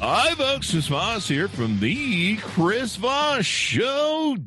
[0.00, 0.70] Hi, folks.
[0.70, 4.46] Chris Voss here from the Chris Voss Show.com.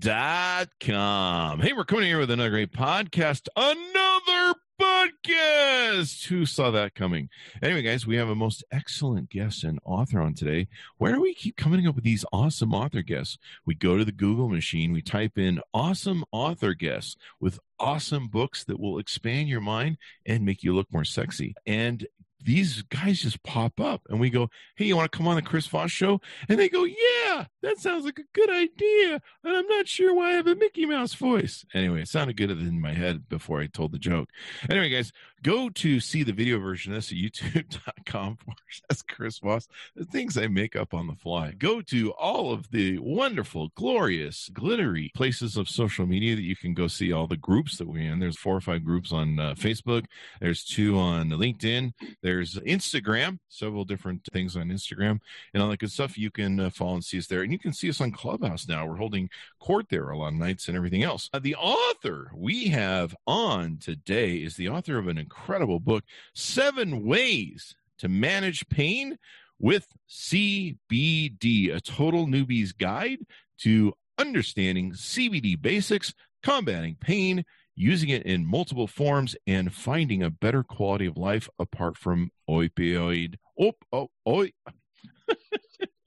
[1.60, 3.48] Hey, we're coming here with another great podcast.
[3.56, 6.26] Another podcast.
[6.26, 7.30] Who saw that coming?
[7.62, 10.68] Anyway, guys, we have a most excellent guest and author on today.
[10.98, 13.38] Where do we keep coming up with these awesome author guests?
[13.66, 18.64] We go to the Google machine, we type in awesome author guests with awesome books
[18.64, 21.56] that will expand your mind and make you look more sexy.
[21.66, 22.08] And
[22.44, 25.42] these guys just pop up and we go, Hey, you want to come on the
[25.42, 26.22] Chris Voss show?
[26.50, 29.22] And they go, Yeah, that sounds like a good idea.
[29.44, 31.66] And I'm not sure why I have a Mickey Mouse voice.
[31.74, 34.30] Anyway, it sounded good in my head before I told the joke.
[34.70, 35.12] Anyway, guys,
[35.44, 38.38] go to see the video version of this at youtube.com.
[38.88, 39.68] That's Chris Voss.
[39.96, 41.52] The things I make up on the fly.
[41.58, 46.74] Go to all of the wonderful, glorious, glittery places of social media that you can
[46.74, 48.20] go see all the groups that we're in.
[48.20, 50.06] There's four or five groups on uh, Facebook.
[50.40, 51.94] There's two on LinkedIn.
[52.40, 55.20] Instagram, several different things on Instagram
[55.54, 56.18] and all that good stuff.
[56.18, 57.42] You can uh, follow and see us there.
[57.42, 58.86] And you can see us on Clubhouse now.
[58.86, 59.30] We're holding
[59.60, 61.30] court there a lot of nights and everything else.
[61.34, 67.06] Uh, the author we have on today is the author of an incredible book, Seven
[67.06, 69.18] Ways to Manage Pain
[69.60, 73.20] with CBD, a total newbie's guide
[73.60, 77.46] to understanding CBD basics, combating pain,
[77.82, 83.36] using it in multiple forms, and finding a better quality of life apart from opioid.
[83.58, 84.48] Op, oh, oh,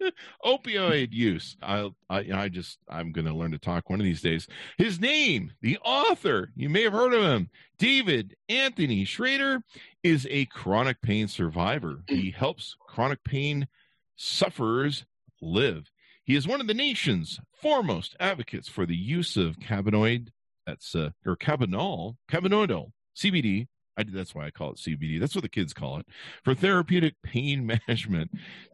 [0.45, 1.57] opioid use.
[1.61, 4.47] I, I, I just, I'm going to learn to talk one of these days.
[4.79, 9.63] His name, the author, you may have heard of him, David Anthony Schroeder,
[10.03, 12.05] is a chronic pain survivor.
[12.09, 13.67] He helps chronic pain
[14.15, 15.05] sufferers
[15.43, 15.91] live.
[16.23, 20.29] He is one of the nation's foremost advocates for the use of cannabinoid,
[20.67, 23.67] that's uh, or cannabinol, cannabinoidal, CBD,
[23.97, 25.21] I, that's why I call it CBD.
[25.21, 26.07] That's what the kids call it
[26.43, 28.31] for therapeutic pain management.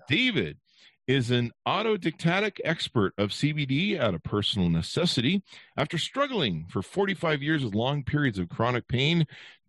[0.08, 0.58] David
[1.06, 5.42] is an autodidactic expert of CBD out of personal necessity.
[5.76, 9.26] After struggling for 45 years with long periods of chronic pain,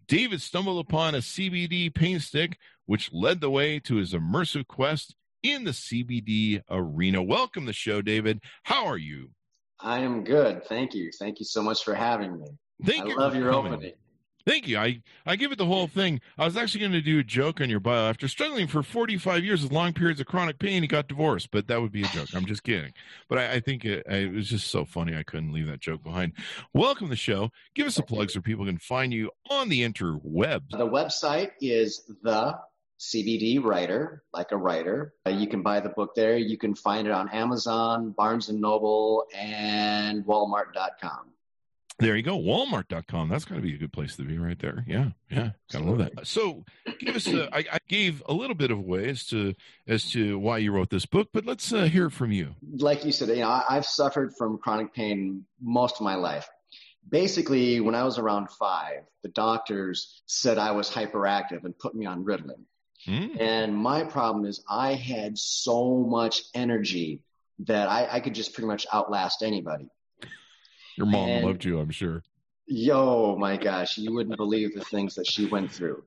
[0.08, 5.16] David stumbled upon a CBD pain stick, which led the way to his immersive quest
[5.42, 7.24] in the CBD arena.
[7.24, 8.42] Welcome to the show, David.
[8.64, 9.32] How are you?
[9.82, 10.66] I am good.
[10.66, 11.12] Thank you.
[11.18, 12.48] Thank you so much for having me.
[12.86, 13.18] Thank I you.
[13.18, 13.74] love your coming.
[13.74, 13.94] opening.
[14.46, 14.78] Thank you.
[14.78, 16.20] I, I give it the whole thing.
[16.38, 18.10] I was actually going to do a joke on your bio.
[18.10, 21.68] After struggling for 45 years with long periods of chronic pain, he got divorced, but
[21.68, 22.30] that would be a joke.
[22.34, 22.94] I'm just kidding.
[23.30, 25.16] But I, I think it, it, was just so funny.
[25.16, 26.34] I couldn't leave that joke behind.
[26.74, 27.52] Welcome to the show.
[27.76, 30.72] Give us a plug so people can find you on the interwebs.
[30.72, 32.58] The website is the
[33.02, 35.16] CBD Writer, like a writer.
[35.26, 36.38] Uh, you can buy the book there.
[36.38, 41.32] You can find it on Amazon, Barnes and Noble, and Walmart.com.
[41.98, 43.30] There you go, Walmart.com.
[43.30, 44.86] That's got to be a good place to be right there.
[44.88, 46.28] Yeah, yeah, gotta love that.
[46.28, 46.64] So,
[47.00, 47.28] give us.
[47.28, 49.56] A, I, I gave a little bit of way as to
[49.88, 52.56] as to why you wrote this book, but let's uh, hear from you.
[52.78, 56.48] Like you said, you know, I, I've suffered from chronic pain most of my life.
[57.08, 62.06] Basically, when I was around five, the doctors said I was hyperactive and put me
[62.06, 62.64] on Ritalin.
[63.08, 63.40] Mm.
[63.42, 67.22] And my problem is I had so much energy
[67.60, 69.88] that I, I could just pretty much outlast anybody.
[70.98, 72.24] Your mom And- loved you, I'm sure.
[72.68, 76.04] Yo, my gosh, you wouldn't believe the things that she went through.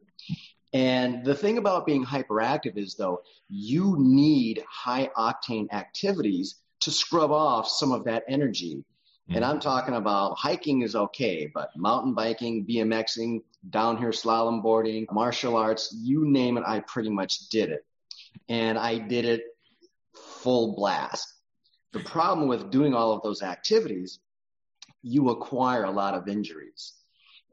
[0.73, 7.31] And the thing about being hyperactive is, though, you need high octane activities to scrub
[7.31, 8.83] off some of that energy.
[9.31, 15.07] And I'm talking about hiking is okay, but mountain biking, BMXing, down here slalom boarding,
[15.11, 17.87] martial arts, you name it, I pretty much did it.
[18.49, 19.43] And I did it
[20.15, 21.33] full blast.
[21.93, 24.19] The problem with doing all of those activities,
[25.03, 26.93] you acquire a lot of injuries.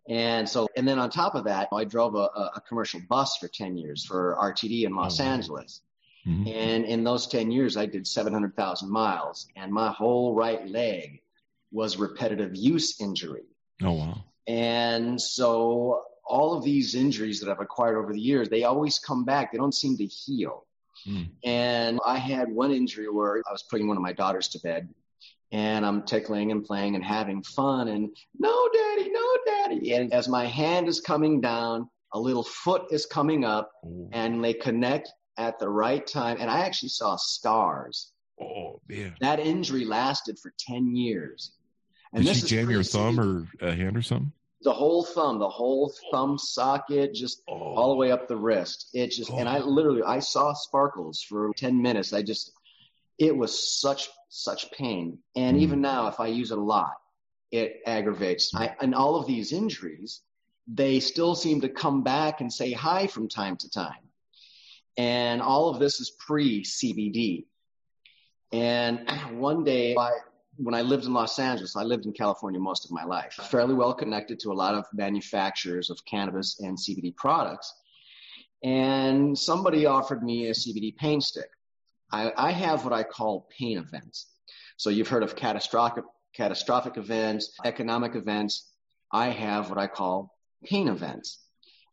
[0.09, 3.47] And so, and then on top of that, I drove a, a commercial bus for
[3.47, 5.31] 10 years for RTD in Los Oh, wow.
[5.31, 5.81] Angeles.
[6.27, 6.53] Mhm.
[6.53, 11.21] And in those 10 years, I did 700,000 miles and my whole right leg
[11.71, 13.44] was repetitive use injury.
[13.83, 14.23] Oh wow.
[14.47, 19.23] And so all of these injuries that I've acquired over the years, they always come
[19.25, 19.51] back.
[19.51, 20.65] They don't seem to heal.
[21.07, 21.29] Mm.
[21.44, 24.89] And I had one injury where I was putting one of my daughters to bed
[25.51, 29.94] and I'm tickling and playing and having fun and no daddy, no daddy.
[29.94, 34.09] And as my hand is coming down, a little foot is coming up Oh.
[34.12, 38.12] and they connect at the right time, and I actually saw stars.
[38.39, 41.53] Oh man, That injury lasted for 10 years.
[42.15, 44.31] Did she jam your thumb or a hand or something?
[44.63, 48.89] the whole thumb, the whole thumb socket, just Oh, all the way up the wrist.
[48.93, 52.13] It just, and I literally, I saw sparkles for 10 minutes.
[52.13, 52.51] I just,
[53.17, 55.17] it was such, such pain.
[55.35, 55.61] And Mm.
[55.61, 56.93] even now, if I use it a lot,
[57.51, 58.53] it aggravates.
[58.53, 60.21] I, and all of these injuries,
[60.67, 64.09] they still seem to come back and say hi from time to time.
[64.95, 67.45] And all of this is pre CBD.
[68.51, 69.09] And
[69.39, 70.11] one day, I,
[70.63, 73.73] when I lived in Los Angeles, I lived in California most of my life, fairly
[73.73, 77.73] well connected to a lot of manufacturers of cannabis and CBD products.
[78.63, 81.49] And somebody offered me a CBD pain stick.
[82.11, 84.27] I, I have what I call pain events.
[84.77, 86.03] So you've heard of catastrophic,
[86.35, 88.69] catastrophic events, economic events.
[89.11, 91.39] I have what I call pain events.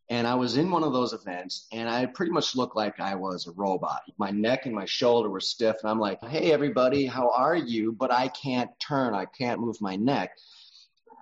[0.09, 3.15] And I was in one of those events and I pretty much looked like I
[3.15, 4.01] was a robot.
[4.17, 5.77] My neck and my shoulder were stiff.
[5.81, 7.91] And I'm like, hey, everybody, how are you?
[7.91, 9.13] But I can't turn.
[9.13, 10.31] I can't move my neck.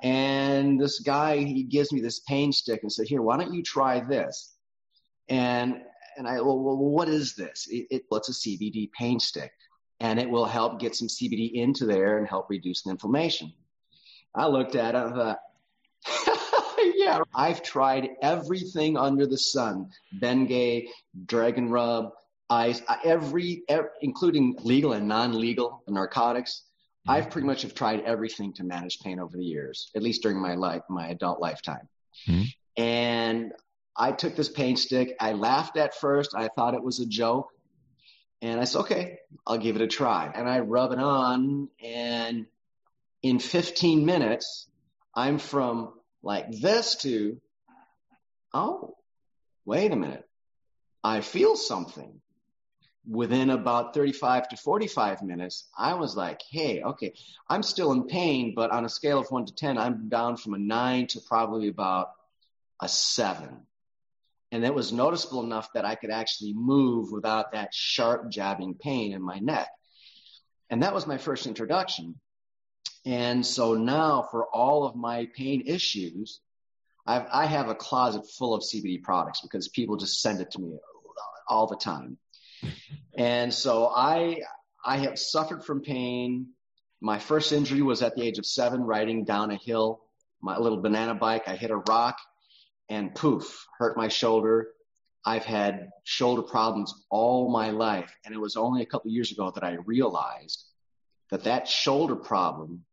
[0.01, 3.62] And this guy, he gives me this pain stick and said, here, why don't you
[3.62, 4.54] try this?
[5.28, 5.81] And,
[6.16, 7.68] and I, well, what is this?
[7.69, 9.51] It, it, well, it's a CBD pain stick
[10.00, 13.51] and it will help get some CBD into there and help reduce the inflammation.
[14.33, 15.40] I looked at it and thought,
[17.07, 19.89] yeah, I've tried everything under the sun
[20.21, 20.88] Bengay,
[21.25, 22.12] Dragon Rub,
[22.50, 26.63] ice, every, every including legal and non legal narcotics.
[27.09, 30.42] I've pretty much have tried everything to manage pain over the years, at least during
[30.42, 31.88] my life, my adult lifetime.
[32.27, 32.48] Mhm.
[32.75, 33.54] And
[33.95, 35.15] I took this pain stick.
[35.18, 36.36] I laughed at first.
[36.36, 37.48] I thought it was a joke.
[38.42, 40.30] And I said, okay, I'll give it a try.
[40.36, 41.69] And I rub it on.
[41.81, 42.45] And
[43.24, 44.68] in 15 minutes,
[45.15, 45.94] I'm from
[46.24, 47.40] like this to,
[48.54, 48.96] oh,
[49.66, 50.28] wait a minute.
[51.04, 52.22] I feel something.
[53.10, 57.14] Within about 35 to 45 minutes, I was like, hey, okay,
[57.48, 60.56] I'm still in pain, but on a scale of one to 10, I'm down from
[60.56, 62.10] a nine to probably about
[62.81, 63.66] a seven.
[64.52, 69.14] And it was noticeable enough that I could actually move without that sharp jabbing pain
[69.14, 69.69] in my neck.
[70.69, 72.19] And that was my first introduction.
[73.05, 76.41] And so now for all of my pain issues,
[77.05, 80.59] I've, I have a closet full of CBD products because people just send it to
[80.59, 80.77] me
[81.47, 82.17] all the time.
[83.17, 84.41] And so I,
[84.83, 86.47] I have suffered from pain.
[86.99, 90.01] My first injury was at the age of seven, riding down a hill,
[90.41, 91.47] my little banana bike.
[91.47, 92.17] I hit a rock
[92.89, 94.67] and poof, hurt my shoulder.
[95.25, 98.13] I've had shoulder problems all my life.
[98.25, 100.63] And it was only a couple years ago that I realized
[101.31, 102.85] that that shoulder problem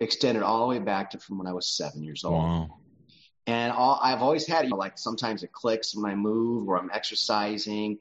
[0.00, 2.34] extended all the way back to from when I was seven years old.
[2.42, 2.78] Wow.
[3.46, 6.78] And all, I've always had, you know, like sometimes it clicks when I move or
[6.78, 7.98] I'm exercising.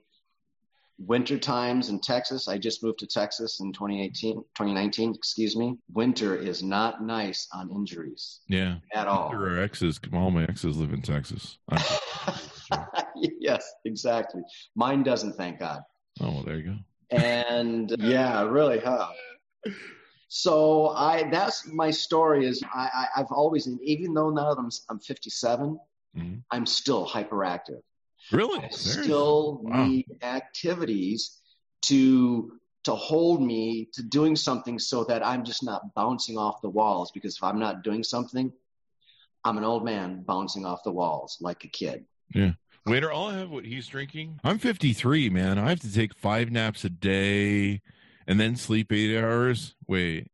[1.00, 5.76] Winter times in Texas, I just moved to Texas in 2018, 2019, excuse me.
[5.92, 8.76] Winter is not nice on injuries Yeah.
[8.94, 9.30] at all.
[9.32, 10.00] There are exes.
[10.14, 11.58] All my exes live in Texas.
[13.40, 14.42] Yes, exactly.
[14.76, 15.82] Mine doesn't, thank God.
[16.22, 17.18] oh, well, there you go.
[17.18, 19.08] And yeah, really, huh?
[20.36, 24.72] So I, that's my story is I, I, I've always, even though now that I'm,
[24.90, 25.80] I'm 57,
[26.18, 26.42] Mhm.
[26.50, 27.82] I'm still hyperactive.
[28.32, 28.60] Really?
[28.66, 29.86] I still Wow.
[29.86, 31.40] need activities
[31.84, 36.70] to to hold me to doing something so that I'm just not bouncing off the
[36.70, 38.52] walls because if I'm not doing something,
[39.44, 42.06] I'm an old man bouncing off the walls like a kid.
[42.34, 42.54] Yeah.
[42.88, 44.40] Waiter, I'll have what he's drinking.
[44.44, 45.58] I'm 53, man.
[45.60, 47.82] I have to take five naps a day
[48.28, 49.76] and then sleep eight hours.
[49.88, 50.32] Wait,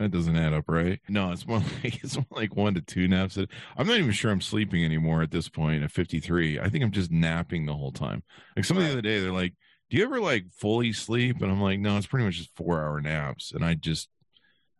[0.00, 0.98] that doesn't add up, right?
[1.08, 3.36] No, it's more like it's more like one to two naps.
[3.36, 6.58] I'm not even sure I'm sleeping anymore at this point at 53.
[6.58, 8.22] I think I'm just napping the whole time.
[8.56, 9.54] Like somebody the other day, they're like,
[9.90, 12.82] "Do you ever like fully sleep?" And I'm like, "No, it's pretty much just four
[12.82, 14.08] hour naps." And I just,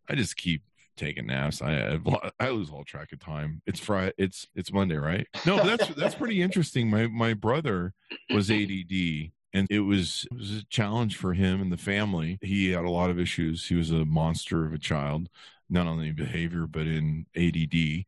[0.08, 0.62] I just keep
[0.96, 1.60] taking naps.
[1.62, 1.98] I
[2.38, 3.62] I lose all track of time.
[3.66, 4.12] It's Friday.
[4.16, 5.26] It's it's Monday, right?
[5.44, 6.88] No, that's that's pretty interesting.
[6.88, 7.92] My my brother
[8.32, 12.38] was ADD, and it was it was a challenge for him and the family.
[12.42, 13.66] He had a lot of issues.
[13.66, 15.28] He was a monster of a child,
[15.68, 18.04] not only in behavior but in ADD.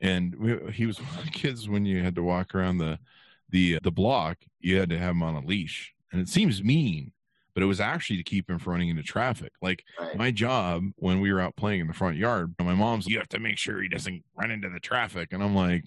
[0.00, 2.98] And we, he was one of the kids when you had to walk around the
[3.50, 7.12] the the block, you had to have him on a leash, and it seems mean.
[7.54, 9.52] But it was actually to keep him from running into traffic.
[9.62, 10.14] Like Right.
[10.14, 13.30] my job when we were out playing in the front yard, my mom's, you have
[13.30, 15.32] to make sure he doesn't run into the traffic.
[15.32, 15.84] And I'm like,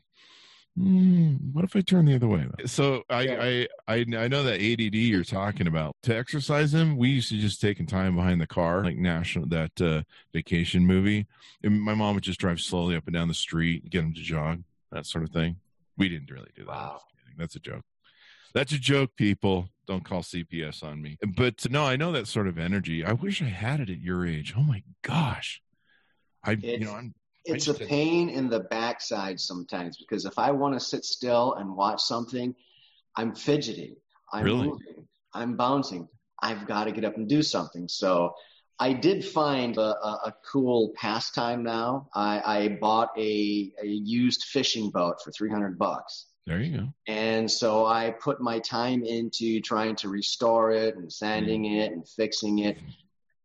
[0.79, 2.48] hmm, what if I turn the other way?
[2.65, 3.63] So I, Yeah.
[3.88, 6.95] I, I, I know that ADD you're talking about to exercise him.
[6.98, 11.27] We used to just taking time behind the car, like national, that uh, vacation movie.
[11.63, 14.21] And my mom would just drive slowly up and down the street, get him to
[14.21, 15.57] jog, that sort of thing.
[15.98, 16.71] We didn't really do that.
[16.71, 17.01] Wow.
[17.38, 17.83] That's a joke.
[18.53, 19.69] That's a joke, people.
[19.86, 21.17] Don't call CPS on me.
[21.36, 23.03] But no, I know that sort of energy.
[23.03, 24.53] I wish I had it at your age.
[24.57, 25.62] Oh my gosh.
[26.43, 27.13] I it's, you know, I'm
[27.46, 31.75] it's a pain in the backside sometimes because if I want to sit still and
[31.75, 32.55] watch something,
[33.15, 33.96] I'm fidgeting,
[34.31, 34.67] I'm Really?
[34.67, 36.08] moving, I'm bouncing.
[36.41, 37.88] I've got to get up and do something.
[37.89, 38.34] So
[38.79, 42.10] I did find a, a, a cool pastime now.
[42.13, 46.27] I, I bought a, a used fishing boat for 300 bucks.
[46.48, 46.88] there you go.
[47.08, 51.81] And so I put my time into trying to restore it and sanding mm.
[51.81, 52.77] it and fixing it.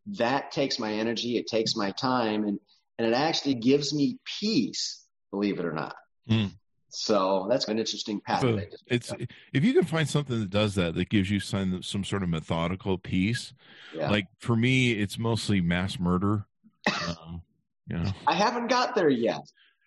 [0.07, 2.61] That takes my energy, it takes my time, and,
[2.99, 5.95] and it actually gives me peace, believe it or not.
[6.29, 6.47] Hmm.
[6.89, 8.43] So that's an interesting path.
[8.43, 9.19] So that I just it's up.
[9.53, 12.29] if you can find something that does that, that gives you some some sort of
[12.29, 13.53] methodical peace.
[13.95, 14.11] yeah.
[14.11, 16.47] Like for me, it's mostly mass murder.
[17.09, 17.43] Um,
[17.89, 19.41] you know, I haven't got there yet.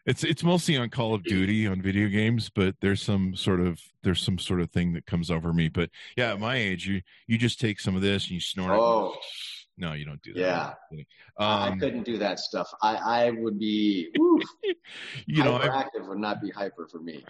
[0.05, 3.79] it's it's mostly on Call of Duty on video games, but there's some sort of
[4.03, 5.69] there's some sort of thing that comes over me.
[5.69, 8.71] But yeah, at my age, you you just take some of this and you snort
[8.71, 9.13] Oh.
[9.13, 9.19] it.
[9.77, 10.79] No, you don't do that.
[10.91, 11.03] Yeah.
[11.37, 12.67] I Um, couldn't do that stuff.
[12.81, 14.09] I, I would be,
[15.25, 17.23] you know, I, hyperactive would not be hyper for me.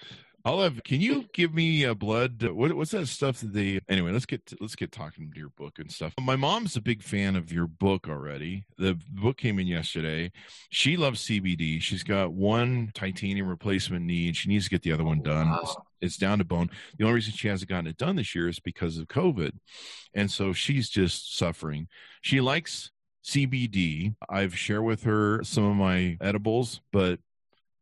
[0.48, 0.72] I'll.
[0.86, 2.42] Can you give me a blood?
[2.42, 3.82] What, what's that stuff that they?
[3.90, 6.14] Anyway, let's get to, let's get talking to your book and stuff.
[6.22, 8.66] My mom's a big fan of your book already.
[8.78, 10.32] The book came in yesterday.
[10.70, 11.82] She loves CBD.
[11.82, 15.50] She's got one titanium replacement knee, and she needs to get the other one done.
[15.50, 15.60] Wow.
[15.64, 16.70] It's, it's down to bone.
[16.98, 19.52] The only reason she hasn't gotten it done this year is because of COVID,
[20.14, 21.90] and so she's just suffering.
[22.22, 22.92] She likes
[23.26, 24.16] CBD.
[24.30, 27.20] I've shared with her some of my edibles, but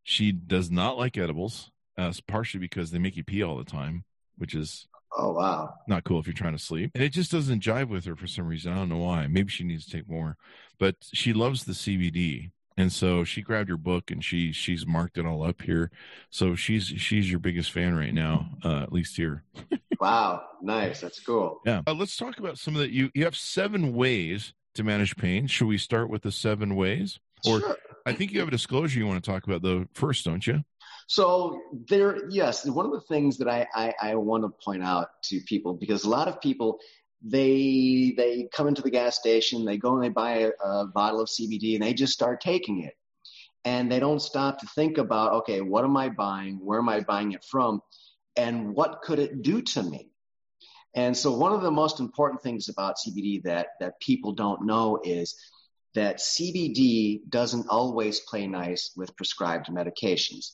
[0.03, 1.69] she does not like edibles.
[1.97, 4.03] Uh, partially because they make you pee all the time,
[4.37, 4.87] which is
[5.17, 5.73] Oh, wow.
[5.87, 6.91] not cool if you're trying to sleep.
[6.93, 8.73] And it just doesn't jive with her for some reason.
[8.73, 9.27] I don't know why.
[9.27, 10.35] Maybe she needs to take more.
[10.77, 12.51] But she loves the CBD.
[12.77, 15.89] And so she grabbed your book and she she's marked it all up here.
[16.29, 19.43] So she's she's your biggest fan right now, uh, at least here.
[19.97, 20.43] Wow.
[20.61, 20.99] Nice.
[20.99, 21.61] That's cool.
[21.65, 21.81] Yeah.
[21.87, 22.91] Uh, let's talk about some of that.
[22.91, 25.47] You you have seven ways to manage pain.
[25.47, 27.17] Should we start with the seven ways?
[27.47, 27.77] Or Sure.
[28.05, 30.63] I think you have a disclosure you want to talk about though first, don't you?
[31.07, 35.09] So there, yes, one of the things that I, I, I want to point out
[35.25, 36.79] to people because a lot of people
[37.27, 41.21] they they come into the gas station, they go and they buy a, a bottle
[41.21, 42.93] of CBD and they just start taking it,
[43.63, 46.59] and they don't stop to think about okay, what am I buying?
[46.63, 47.81] Where am I buying it from?
[48.35, 50.11] And what could it do to me?
[50.93, 54.99] And so one of the most important things about CBD that that people don't know
[55.03, 55.35] is
[55.95, 60.51] that CBD doesn't always play nice with prescribed medications.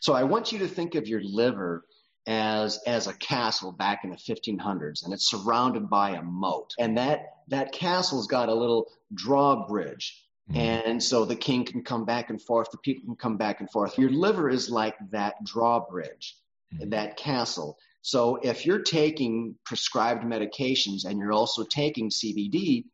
[0.00, 1.84] So I want you to think of your liver
[2.26, 6.96] as as a castle back in the 1500s, and it's surrounded by a moat, and
[6.96, 10.22] that that castle's got a little drawbridge.
[10.50, 10.56] Mhm.
[10.56, 13.70] And so the king can come back and forth, the people can come back and
[13.70, 13.98] forth.
[13.98, 16.36] Your liver is like that drawbridge,
[16.74, 16.90] Mhm.
[16.90, 17.78] that castle.
[18.02, 22.86] So if you're taking prescribed medications and you're also taking CBD,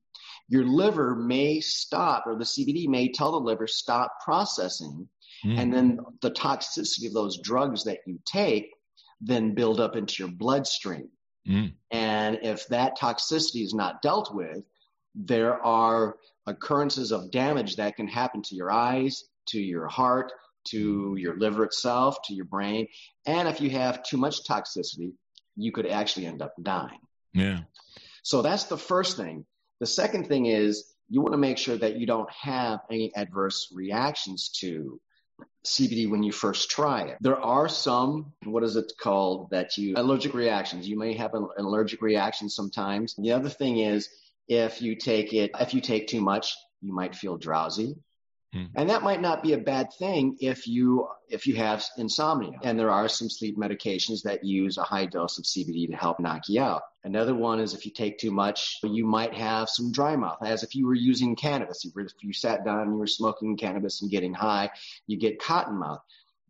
[0.49, 5.09] your liver may stop, or the CBD may tell the liver, stop processing
[5.45, 5.59] Mm.
[5.59, 8.75] and then the toxicity of those drugs that you take
[9.21, 11.09] then build up into your bloodstream.
[11.49, 11.73] Mm.
[11.91, 14.63] And if that toxicity is not dealt with,
[15.15, 16.17] there are
[16.47, 20.33] occurrences of damage that can happen to your eyes, to your heart,
[20.69, 22.87] to your liver itself, to your brain.
[23.27, 25.13] And if you have too much toxicity,
[25.57, 27.01] you could actually end up dying.
[27.33, 27.61] Yeah.
[28.23, 29.45] So that's the first thing.
[29.81, 33.69] The second thing is you want to make sure that you don't have any adverse
[33.75, 35.01] reactions to
[35.65, 37.19] CBD when you first try it.
[37.21, 40.89] There are some, what is it called, that you, allergic reactions.
[40.89, 43.15] You may have an, allergic reaction sometimes.
[43.17, 44.09] The other thing is
[44.49, 47.97] if you take it, if you take too much, you might feel drowsy.
[48.53, 48.65] Hmm.
[48.75, 52.59] And that might not be a bad thing if you if you have insomnia.
[52.63, 56.19] And there are some sleep medications that use a high dose of CBD to help
[56.19, 56.83] knock you out.
[57.05, 60.65] Another one is if you take too much, you might have some dry mouth, as
[60.65, 61.85] if you were using cannabis.
[61.85, 64.71] If you sat down and you were smoking cannabis and getting high,
[65.07, 66.01] you get cotton mouth.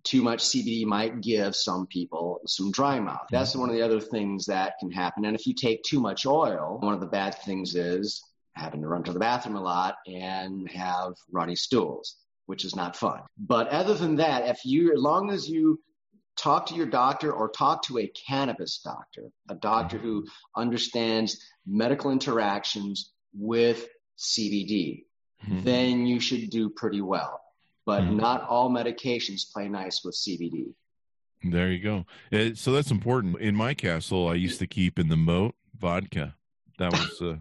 [0.02, 3.26] Too much CBD might give some people some dry mouth.
[3.30, 5.26] That's one of the other things that can happen.
[5.26, 8.88] And if you take too much oil, one of the bad things is having to
[8.88, 12.16] run to the bathroom a lot and have runny stools,
[12.46, 13.20] which is not fun.
[13.38, 15.80] But other than that, if you, as long as you
[16.36, 20.26] talk to your doctor or talk to a cannabis doctor, a doctor who
[20.56, 23.88] understands medical interactions with
[24.18, 25.04] CBD,
[25.46, 25.64] Mhm.
[25.64, 27.40] then you should do pretty well.
[27.86, 28.16] But Mhm.
[28.16, 30.74] not all medications play nice with CBD.
[31.42, 32.04] There you go.
[32.30, 33.40] Uh, so that's important.
[33.40, 36.36] In my castle, I used to keep in the moat vodka.
[36.78, 37.38] That was uh,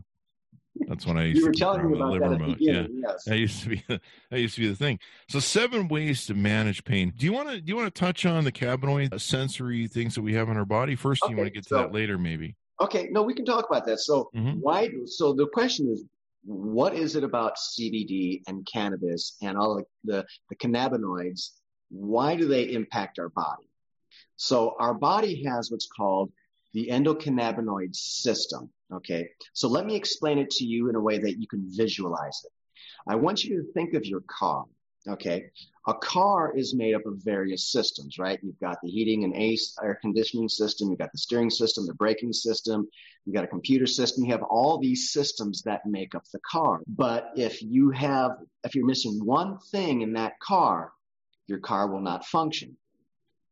[0.88, 2.58] That's when I used you were to telling me about liver that at the mode.
[2.60, 2.88] Yeah.
[2.90, 3.24] Yes.
[3.26, 5.00] That used to be that used to be the thing.
[5.28, 7.14] So seven ways to manage pain.
[7.16, 10.16] Do you want to do you want to touch on the cannabinoid uh, sensory things
[10.16, 11.22] that we have in our body first?
[11.24, 12.56] Do you want to get to so- that later, maybe?
[12.82, 14.00] Okay, no, we can talk about that.
[14.00, 14.60] So Mhm.
[14.62, 14.90] why?
[15.06, 16.06] So the question is,
[16.46, 21.50] what is it about CBD and cannabis and all the, the the cannabinoids?
[21.90, 23.68] Why do they impact our body?
[24.38, 26.32] So our body has what's called
[26.74, 28.70] the endocannabinoid system.
[28.92, 32.42] Okay, so let me explain it to you in a way that you can visualize
[32.44, 32.52] it.
[33.08, 34.66] I want you to think of your car.
[35.08, 35.50] Okay,
[35.88, 38.40] a car is made up of various systems, right?
[38.44, 39.34] You've got the heating and
[39.82, 42.88] air conditioning system, you've got the steering system, the braking system,
[43.26, 46.82] you've got a computer system, you have all these systems that make up the car.
[46.88, 48.32] But if you have,
[48.64, 50.92] if you're missing one thing in that car,
[51.48, 52.76] your car will not function.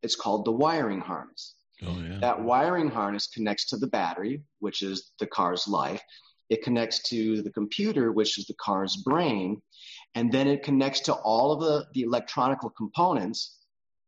[0.04, 1.56] It's called the wiring harness.
[1.84, 2.20] Oh yeah.
[2.20, 6.02] That wiring harness connects to the battery, which is the car's life.
[6.50, 9.62] It connects to the computer, which is the car's brain.
[10.16, 13.58] And then it connects to all of the, the electronical components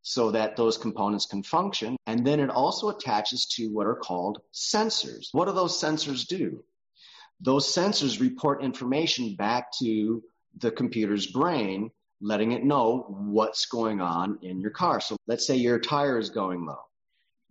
[0.02, 1.98] so that those components can function.
[2.08, 5.28] And then it also attaches to what are called sensors.
[5.34, 6.64] What do those sensors do?
[7.42, 10.24] Those sensors report information back to
[10.58, 15.00] the computer's brain, letting it know what's going on in your car.
[15.00, 16.89] So let's say your tire is going low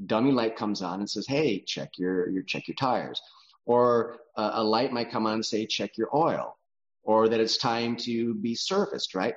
[0.06, 3.20] dummy light comes on and says, "Hey, check your, your check your tires,"
[3.66, 6.56] or uh, a light might come on and say, "Check your oil,"
[7.02, 9.14] or that it's time to be serviced.
[9.14, 9.34] Right.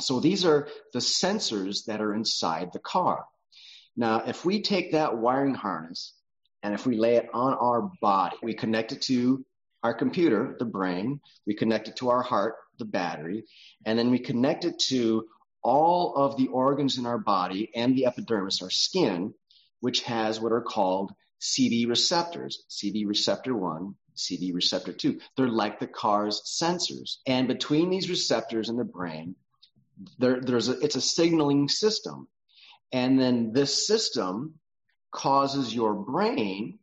[0.00, 3.24] So these are the sensors that are inside the car.
[3.96, 6.14] Now, if we take that wiring harness
[6.62, 9.44] and if we lay it on our body, we connect it to
[9.84, 13.44] our computer, the brain, we connect it to our heart, the battery,
[13.84, 15.28] and then we connect it to
[15.62, 19.32] all of the organs in our body and the epidermis, our skin,
[19.84, 21.12] which has what are called
[21.42, 25.20] CB receptors, CB receptor 1, CB receptor 2.
[25.36, 27.16] They're like the car's sensors.
[27.26, 29.36] And between these receptors in the brain,
[30.18, 32.28] there, there's a, it's a signaling system.
[32.92, 34.54] And then this system
[35.12, 36.78] causes your brain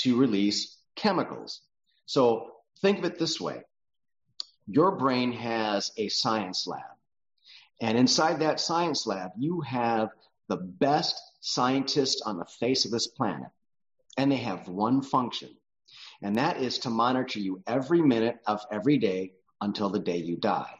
[0.00, 1.62] to release chemicals.
[2.04, 2.50] So
[2.82, 3.62] think of it this way.
[4.66, 6.82] Your brain has a science lab.
[7.80, 10.10] And inside that science lab, you have
[10.48, 13.48] the best scientists on the face of this planet.
[14.16, 15.50] And they have one function.
[16.22, 20.36] And that is to monitor you every minute of every day until the day you
[20.36, 20.72] die.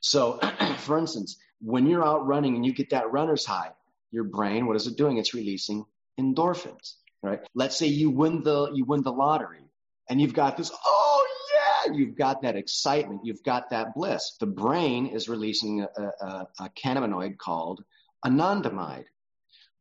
[0.00, 0.38] So,
[0.78, 3.70] for instance, when you're out running and you get that runner's high,
[4.10, 5.16] your brain, what is it doing?
[5.16, 5.84] It's releasing
[6.18, 7.40] endorphins, right?
[7.54, 9.64] Let's say you win the, you win the lottery
[10.08, 13.22] and you've got this, oh yeah, you've got that excitement.
[13.24, 14.36] You've got that bliss.
[14.38, 17.82] The brain is releasing a, a, a cannabinoid called
[18.24, 19.04] anandamide.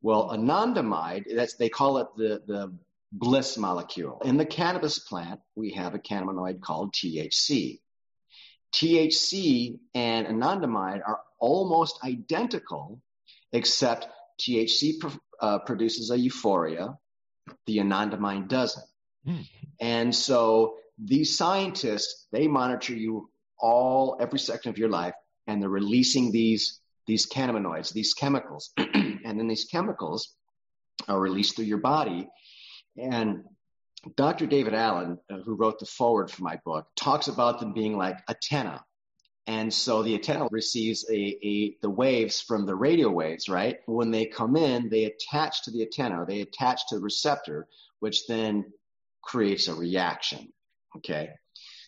[0.02, 2.74] Well, anandamide, that's, they call it the, the
[3.12, 4.22] bliss molecule.
[4.24, 7.80] In the cannabis plant, we have a cannabinoid called THC.
[8.74, 13.02] THC and anandamide are almost identical,
[13.52, 14.08] except
[14.40, 16.98] THC pr- uh, produces a euphoria,
[17.66, 18.86] the anandamide doesn't.
[19.26, 19.42] Hmm.
[19.80, 25.14] And so these scientists, they monitor you all, every second of your life,
[25.48, 26.80] and they're releasing these,
[27.12, 28.72] these cannabinoids, these chemicals.
[28.78, 30.34] and then these chemicals
[31.10, 32.30] are released through your body.
[32.98, 33.44] And
[34.16, 34.46] Dr.
[34.46, 38.18] David Allen, uh, who wrote the foreword for my book, talks about them being like
[38.30, 38.86] antenna.
[39.46, 43.80] And so the antenna receives a, a, the waves from the radio waves, right?
[43.88, 47.68] When they come in, they attach to the antenna, they attach to the receptor,
[48.00, 48.72] which then
[49.22, 50.54] creates a reaction.
[50.96, 51.32] Okay.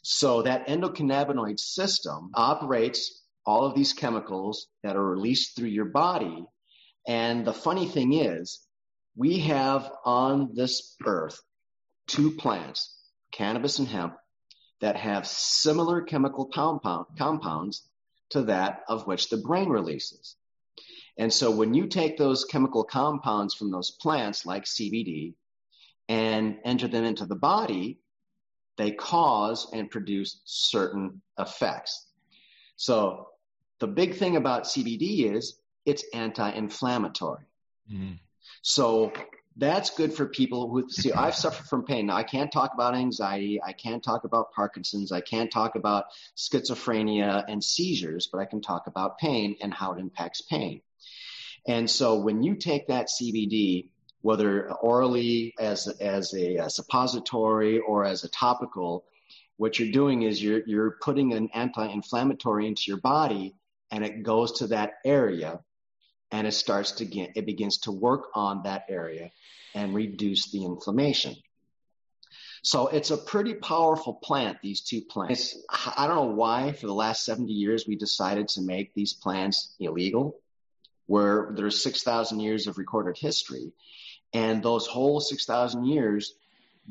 [0.01, 6.45] So that endocannabinoid system operates all of these chemicals that are released through your body.
[7.07, 8.65] And the funny thing is,
[9.15, 11.39] we have on this earth
[12.07, 12.95] two plants,
[13.31, 14.15] cannabis and hemp,
[14.81, 17.87] that have similar chemical compound, compounds
[18.31, 20.35] to that of which the brain releases.
[21.17, 25.35] And so when you take those chemical compounds from those plants like CBD
[26.09, 27.99] and enter them into the body,
[28.77, 32.07] they cause and produce certain effects.
[32.75, 33.27] So
[33.79, 37.45] the big thing about CBD is it's anti-inflammatory.
[37.91, 38.19] Mhm.
[38.61, 39.11] So
[39.55, 42.07] that's good for people who see I've suffered from pain.
[42.07, 46.05] Now I can't talk about anxiety, I can't talk about Parkinson's, I can't talk about
[46.35, 50.81] schizophrenia and seizures, but I can talk about pain and how it impacts pain.
[51.67, 53.89] And so when you take that CBD,
[54.21, 59.05] whether orally as as a, a suppository or as a topical,
[59.57, 63.55] what you're doing is you're you're putting an anti-inflammatory into your body
[63.93, 65.59] and it goes to that area
[66.31, 69.29] and it starts to get it begins to work on that area
[69.75, 71.35] and reduce the inflammation.
[72.63, 75.55] So it's a pretty powerful plant, these two plants.
[75.69, 79.75] I don't know why for the last 70 years we decided to make these plants
[79.79, 80.39] illegal,
[81.05, 83.73] where there's 6,000 years of recorded history.
[84.33, 86.33] And those whole 6,000 years,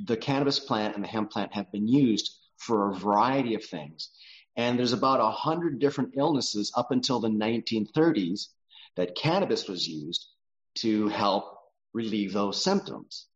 [0.07, 4.11] the cannabis plant and the hemp plant have been used for a variety of things.
[4.57, 8.49] And there's about a 100 different illnesses up until the 1930s
[8.97, 10.27] that cannabis was used
[10.75, 11.59] to help
[11.95, 13.27] relieve those symptoms.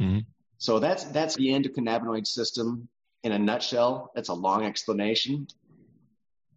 [0.00, 0.20] Mm-hmm.
[0.58, 2.88] So that's that's the endocannabinoid system
[3.22, 4.10] in a nutshell.
[4.14, 5.48] That's a long explanation.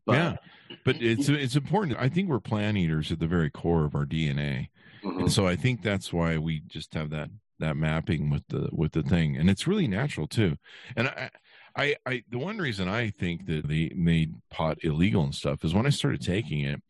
[0.05, 0.35] But, yeah,
[0.85, 1.97] but it's it's important.
[1.99, 4.69] I think we're plant eaters at the very core of our DNA,
[5.03, 5.19] mm-hmm.
[5.19, 7.29] and so I think that's why we just have that
[7.59, 10.57] that mapping with the with the thing, and it's really natural too.
[10.95, 11.29] And I.
[11.75, 15.73] I, I the one reason I think that they made pot illegal and stuff is
[15.73, 16.81] when I started taking it,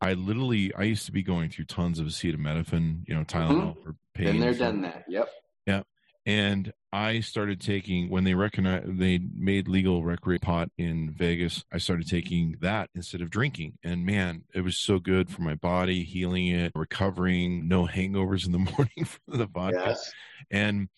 [0.00, 3.82] I literally I used to be going through tons of acetaminophen, you know, Tylenol mm-hmm.
[3.82, 4.26] for pain.
[4.26, 5.04] Been there, done that.
[5.08, 5.28] Yep.
[5.66, 5.86] Yep.
[6.26, 11.64] and I started taking when they recognized they made legal recreate pot in Vegas.
[11.72, 15.54] I started taking that instead of drinking, and man, it was so good for my
[15.54, 19.84] body, healing it, recovering, no hangovers in the morning from the vodka.
[19.86, 20.12] Yes.
[20.50, 20.88] And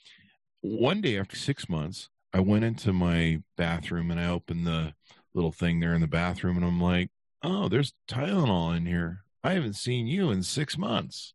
[0.62, 4.94] one day after six months, I went into my bathroom and I opened the
[5.34, 7.10] little thing there in the bathroom, and I'm like,
[7.42, 9.24] "Oh, there's Tylenol in here.
[9.44, 11.34] I haven't seen you in six months."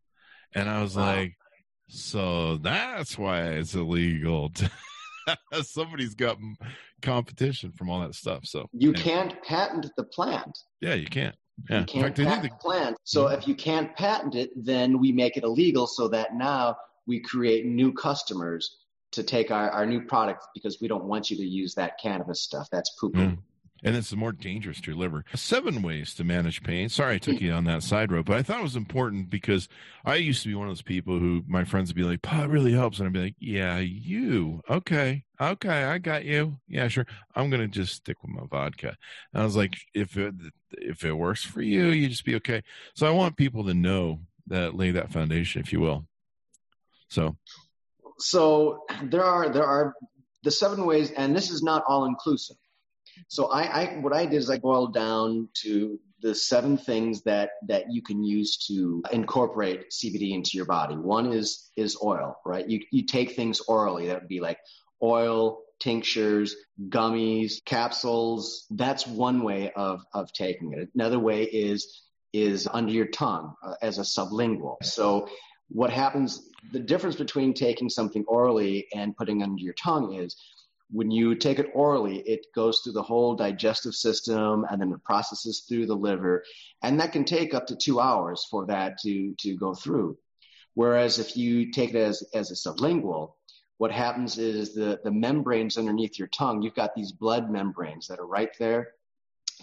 [0.54, 1.16] And I was wow.
[1.16, 1.38] like,
[1.88, 4.52] so that's why it's illegal.
[5.62, 6.38] Somebody's got
[7.02, 8.46] competition from all that stuff.
[8.46, 9.04] So you anyway.
[9.04, 10.58] can't patent the plant.
[10.82, 11.36] Yeah, you can't.
[11.70, 11.82] Yeah.
[11.82, 12.98] You can't fact, patent the plant.
[13.04, 13.40] So mm-hmm.
[13.40, 17.66] if you can't patent it, then we make it illegal so that now we create
[17.66, 18.78] new customers
[19.18, 22.42] to take our, our new product because we don't want you to use that cannabis
[22.42, 22.68] stuff.
[22.72, 23.20] That's poo poo.
[23.20, 23.38] Mm
[23.84, 25.24] and it's more dangerous to your liver.
[25.36, 26.90] Seven ways to manage pain.
[26.90, 29.68] Sorry I took you on that side road, but I thought it was important because
[30.06, 32.50] I used to be one of those people who my friends would be like, "Pot
[32.50, 35.24] really helps," and I'd be like, "Yeah, you okay?
[35.40, 36.60] Okay, I got you.
[36.68, 37.06] Yeah, sure.
[37.36, 38.98] I'm gonna just stick with my vodka."
[39.34, 40.34] And I was like, "If it
[40.72, 42.64] if it works for you, you just be okay."
[42.96, 46.08] So I want people to know that lay that foundation, if you will.
[47.10, 47.38] So,
[48.20, 49.94] so there are there are
[50.44, 52.58] the seven ways, and this is not all inclusive
[53.28, 57.52] so I, I what I did is I boiled down to the seven things that
[57.68, 60.96] that you can use to incorporate CBD into your body.
[60.96, 62.68] One is is oil, right?
[62.68, 64.08] You you take things orally.
[64.08, 64.60] That would be like
[65.02, 66.56] oil, tinctures,
[66.90, 68.66] gummies, capsules.
[68.70, 70.90] That's one way of of taking it.
[70.96, 72.02] Another way is
[72.34, 74.84] is under your tongue uh, as a sublingual.
[74.84, 75.30] So
[75.70, 76.50] what happens?
[76.72, 80.36] The difference between taking something orally and putting under your tongue is
[80.90, 85.04] when you take it orally, it goes through the whole digestive system and then it
[85.04, 86.44] processes through the liver.
[86.82, 90.18] And that can take up to two hours for that to, to go through.
[90.76, 93.34] Whereas if you take it as, as a sublingual,
[93.78, 98.20] what happens is the, the membranes underneath your tongue, you've got these blood membranes that
[98.20, 98.94] are right there.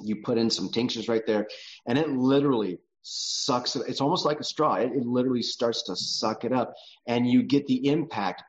[0.03, 1.47] You put in some tinctures right there,
[1.87, 3.83] and it literally sucks it.
[3.87, 4.75] It's almost like a straw.
[4.77, 6.75] It, it literally starts to suck it up,
[7.07, 8.43] and you get the impact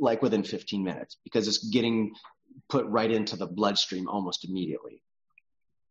[0.00, 2.14] like within 15 minutes because it's getting
[2.68, 5.02] put right into the bloodstream almost immediately.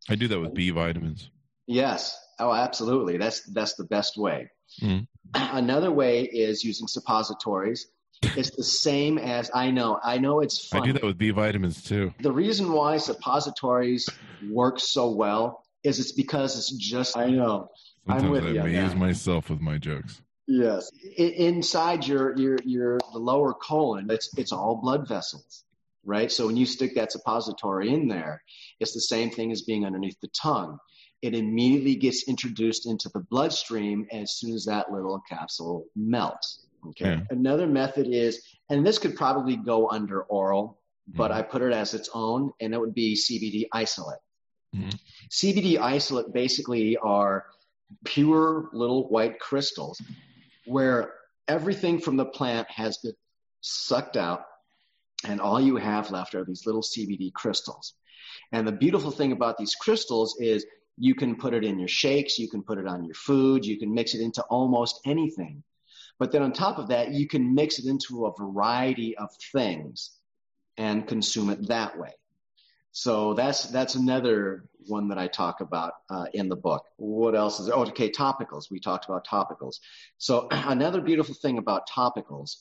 [0.10, 1.30] I do that with B vitamins.
[1.68, 2.18] Yes.
[2.40, 3.18] Oh, absolutely.
[3.18, 4.50] That's that's the best way.
[4.82, 5.08] Mm.
[5.34, 7.88] Another way is using suppositories.
[8.24, 10.00] It's the same as I know.
[10.04, 10.82] I know it's fun.
[10.82, 12.14] I do that with B vitamins too.
[12.20, 14.10] The reason why suppositories
[14.42, 17.70] work so well is it's because it's just I know.
[18.08, 18.62] Sometimes I'm with I you.
[18.62, 20.22] I amaze myself with my jokes.
[20.52, 20.92] Yes.
[21.18, 25.64] inside your, your, your, the lower colon, it's, it's all blood vessels,
[26.04, 26.30] right?
[26.30, 28.44] So when you stick that suppository in there,
[28.82, 30.78] it's the same thing as being underneath the tongue.
[31.22, 36.66] It immediately gets introduced into the bloodstream as soon as that little capsule melts.
[36.90, 37.12] Okay.
[37.12, 37.22] Yeah.
[37.30, 41.40] Another method is, and this could probably go under oral, but mm-hmm.
[41.40, 44.20] I put it as its own, and it would be CBD isolate.
[44.76, 44.90] Mm-hmm.
[45.30, 47.46] CBD isolate basically are
[48.06, 50.02] pure little white crystals
[50.66, 51.14] where
[51.48, 53.16] everything from the plant has been
[53.62, 54.46] sucked out
[55.24, 57.94] and all you have left are these little CBD crystals.
[58.52, 60.66] And the beautiful thing about these crystals is
[60.98, 63.78] you can put it in your shakes, you can put it on your food, you
[63.78, 65.64] can mix it into almost anything.
[66.20, 70.12] But then on top of that, you can mix it into a variety of things
[70.78, 72.14] and consume it that way.
[72.92, 76.86] So that's that's another one that I talk about uh, in the book.
[76.98, 77.76] What else is there?
[77.76, 78.70] Oh, okay, topicals.
[78.70, 79.80] We talked about topicals.
[80.18, 82.58] So another beautiful thing about topicals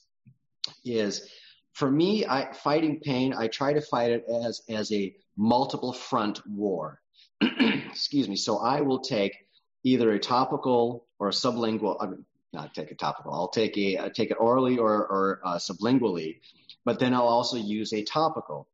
[0.85, 1.29] is,
[1.73, 3.35] for me, I, fighting pain.
[3.37, 7.01] I try to fight it as as a multiple front war.
[7.41, 8.37] Excuse me.
[8.37, 9.35] So I will take
[9.83, 11.97] either a topical or a sublingual.
[12.01, 13.33] I mean, not take a topical.
[13.33, 16.37] I'll take a take it orally or or uh, sublingually
[16.85, 18.67] but then I'll also use a topical.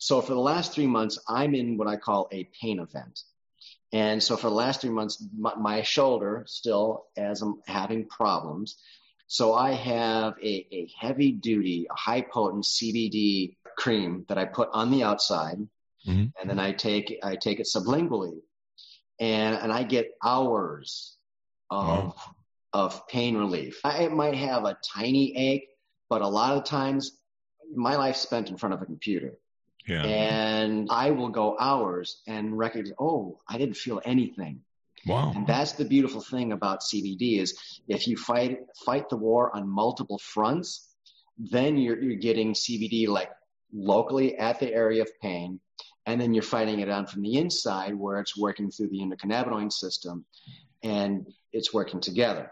[0.00, 3.20] So for the last three months, I'm in what I call a pain event.
[3.92, 8.78] And so for the last three months, my, my shoulder still, as I'm having problems.
[9.26, 14.90] So I have a, a heavy duty, high potent CBD cream that I put on
[14.90, 15.58] the outside.
[16.06, 16.24] Mm-hmm.
[16.40, 18.40] And then I take, I take it sublingually
[19.20, 21.18] and, and I get hours
[21.68, 22.16] of,
[22.72, 23.80] of pain relief.
[23.84, 25.68] I might have a tiny ache,
[26.08, 27.18] but a lot of times
[27.74, 29.34] my life spent in front of a computer.
[29.90, 30.04] Yeah.
[30.04, 34.60] And I will go hours and recognize, oh, I didn't feel anything.
[35.06, 35.32] Wow.
[35.34, 39.68] And that's the beautiful thing about CBD is if you fight fight the war on
[39.68, 40.94] multiple fronts,
[41.38, 43.30] then you're you're getting CBD like
[43.72, 45.58] locally at the area of pain,
[46.06, 49.72] and then you're fighting it on from the inside where it's working through the endocannabinoid
[49.72, 50.24] system,
[50.82, 52.50] and it's working together.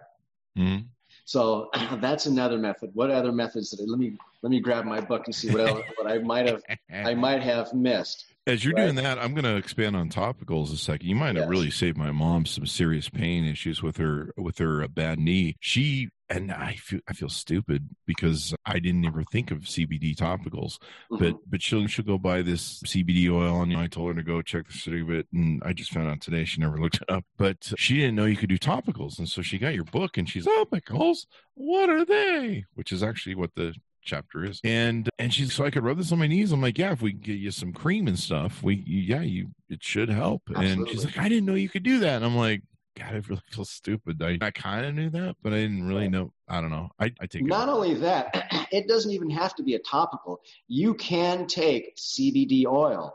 [0.56, 0.86] Mm-hmm.
[1.28, 1.68] So
[2.00, 2.90] that's another method.
[2.94, 3.70] What other methods?
[3.70, 6.62] That, let me let me grab my book and see what what I might have
[6.90, 8.32] I might have missed.
[8.48, 8.84] As you're right?
[8.84, 11.06] doing that, I'm going to expand on topicals a second.
[11.06, 14.82] You might have really saved my mom some serious pain issues with her with her
[14.82, 15.56] uh, bad knee.
[15.60, 20.78] She and I feel I feel stupid because I didn't ever think of CBD topicals,
[21.10, 21.18] mm-hmm.
[21.18, 24.14] but but she'll she'll go buy this CBD oil, and you know, I told her
[24.14, 27.10] to go check the certificate, and I just found out today she never looked it
[27.10, 30.16] up, but she didn't know you could do topicals, and so she got your book,
[30.16, 31.26] and she's topicals.
[31.54, 32.64] What are they?
[32.74, 33.74] Which is actually what the
[34.08, 34.60] chapter is.
[34.64, 36.52] And and she's so I could rub this on my knees.
[36.52, 39.82] I'm like, yeah, if we get you some cream and stuff, we yeah, you it
[39.82, 40.42] should help.
[40.48, 40.72] Absolutely.
[40.72, 42.16] And she's like, I didn't know you could do that.
[42.16, 42.62] And I'm like,
[42.98, 44.22] God, I really feel stupid.
[44.22, 46.32] I, I kind of knew that, but I didn't really know.
[46.48, 46.90] I don't know.
[46.98, 50.40] I, I take not only that, it doesn't even have to be a topical.
[50.66, 53.14] You can take CBD oil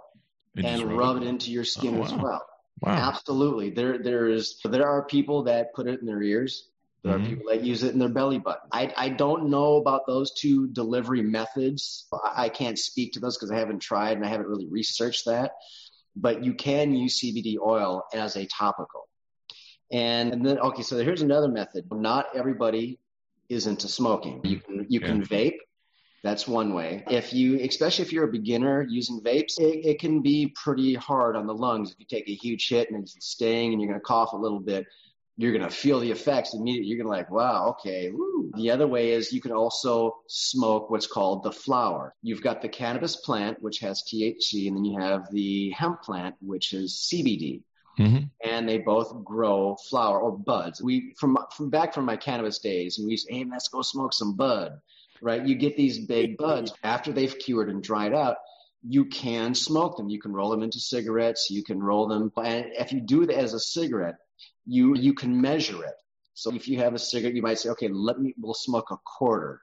[0.56, 2.06] and, and rub it into your oh, skin oh, wow.
[2.06, 2.46] as well.
[2.82, 2.96] Wow.
[2.96, 3.72] Absolutely.
[3.72, 6.70] There, there is, there are people that put it in their ears.
[7.04, 7.24] There mm-hmm.
[7.24, 8.70] are people that use it in their belly button.
[8.72, 12.08] I, I don't know about those two delivery methods.
[12.24, 15.52] I, can't speak to those because I haven't tried and I haven't really researched that.
[16.16, 19.10] But you can use CBD oil as a topical.
[19.92, 21.86] And, and then, okay, so here's another method.
[21.92, 23.00] Not everybody
[23.50, 24.42] is into smoking.
[24.44, 25.58] You can, you can vape.
[26.24, 27.04] That's one way.
[27.10, 31.36] If you, especially if you're a beginner using vapes, it, it can be pretty hard
[31.36, 31.92] on the lungs.
[31.92, 34.38] If you take a huge hit and it's staying and you're going to cough a
[34.38, 34.86] little bit,
[35.38, 36.88] you're going to feel the effects immediately.
[36.88, 38.12] You're going to like, wow, okay.
[38.12, 38.52] Woo.
[38.56, 42.14] The other way is you can also smoke what's called the flower.
[42.22, 46.36] You've got the cannabis plant, which has THC, and then you have the hemp plant,
[46.40, 47.62] which is CBD.
[48.00, 48.26] Mm-hmm.
[48.44, 50.82] And they both grow flower or buds.
[50.82, 54.14] We from from back from my cannabis days, and we used, hey, let's go smoke
[54.14, 54.80] some bud,
[55.22, 55.46] right?
[55.46, 58.38] You get these big buds after they've cured and dried out
[58.86, 60.10] you can smoke them.
[60.10, 61.50] You can roll them into cigarettes.
[61.50, 62.32] You can roll them.
[62.44, 64.16] And if you do it as a cigarette,
[64.66, 65.96] you you can measure it.
[66.34, 68.98] So if you have a cigarette, you might say, okay, let me we'll smoke a
[68.98, 69.62] quarter,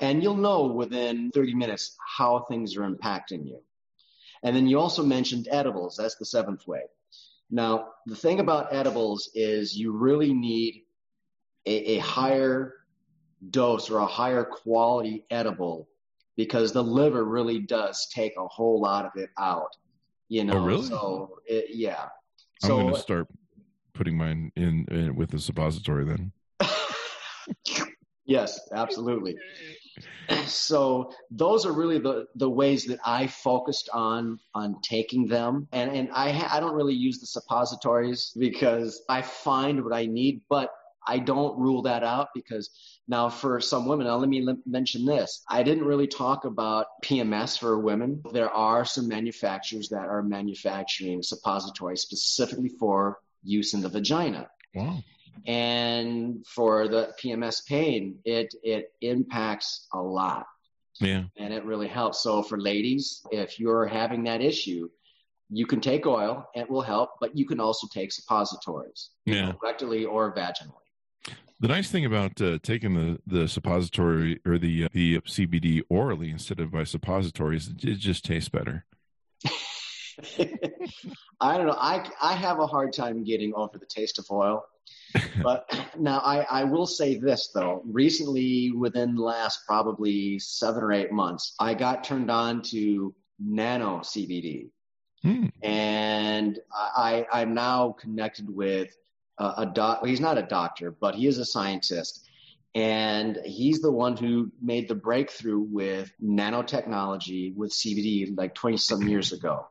[0.00, 3.60] and you'll know within 30 minutes how things are impacting you.
[4.42, 5.96] And then you also mentioned edibles.
[5.96, 6.82] That's the seventh way.
[7.50, 10.84] Now, the thing about edibles is you really need
[11.66, 12.74] a, a higher
[13.50, 15.88] dose or a higher quality edible
[16.36, 19.76] because the liver really does take a whole lot of it out.
[20.28, 20.86] You oh, know, oh, really?
[20.86, 22.08] so it, yeah.
[22.62, 23.28] I'm going to start
[24.02, 26.32] putting mine in, in with the suppository then.
[28.24, 29.36] yes, absolutely.
[30.46, 35.88] So those are really the, the ways that I focused on on taking them, and
[35.92, 40.40] and I ha- I don't really use the suppositories because I find what I need,
[40.48, 40.70] but
[41.06, 42.70] I don't rule that out because
[43.06, 45.44] now for some women, now let me l- mention this.
[45.48, 48.20] I didn't really talk about PMS for women.
[48.32, 54.48] There are some manufacturers that are manufacturing suppositories specifically for use in the vagina.
[54.74, 55.02] Wow.
[55.46, 60.46] And for the PMS pain, it it impacts a lot.
[61.00, 61.24] Yeah.
[61.36, 62.22] And it really helps.
[62.22, 64.88] So for ladies, if you're having that issue,
[65.48, 69.52] you can take oil, it will help, but you can also take suppositories, yeah.
[69.62, 70.82] rectally or vaginally.
[71.60, 76.30] The nice thing about uh, taking the, the suppository or the uh, the CBD orally
[76.30, 78.84] instead of by suppository is it just tastes better.
[81.40, 81.76] I don't know.
[81.78, 84.64] I, I have a hard time getting over the taste of oil.
[85.42, 87.82] but now I, I will say this though.
[87.84, 93.98] Recently, within the last probably seven or eight months, I got turned on to nano
[93.98, 94.70] CBD.
[95.22, 95.46] Hmm.
[95.62, 98.96] And I, I'm now connected with
[99.38, 100.02] a, a doc.
[100.02, 102.28] Well, he's not a doctor, but he is a scientist.
[102.74, 109.02] And he's the one who made the breakthrough with nanotechnology with CBD like 20 some
[109.06, 109.66] years ago.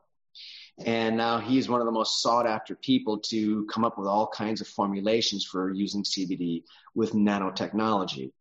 [0.84, 4.26] And now he's one of the most sought after people to come up with all
[4.26, 6.64] kinds of formulations for using CBD
[6.94, 8.32] with nanotechnology.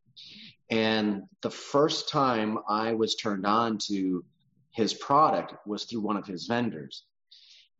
[0.69, 4.23] And the first time I was turned on to
[4.71, 7.03] his product was through one of his vendors.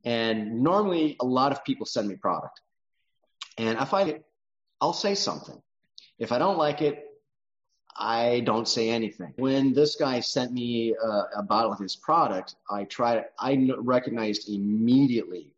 [0.03, 2.59] And normally a lot of people send me product.
[3.57, 4.19] And if I,
[4.79, 5.61] I'll say something.
[6.19, 7.03] If I don't like it,
[7.97, 9.33] I don't say anything.
[9.37, 14.49] When this guy sent me a, a bottle of his product, I tried I recognized
[14.49, 15.53] immediately.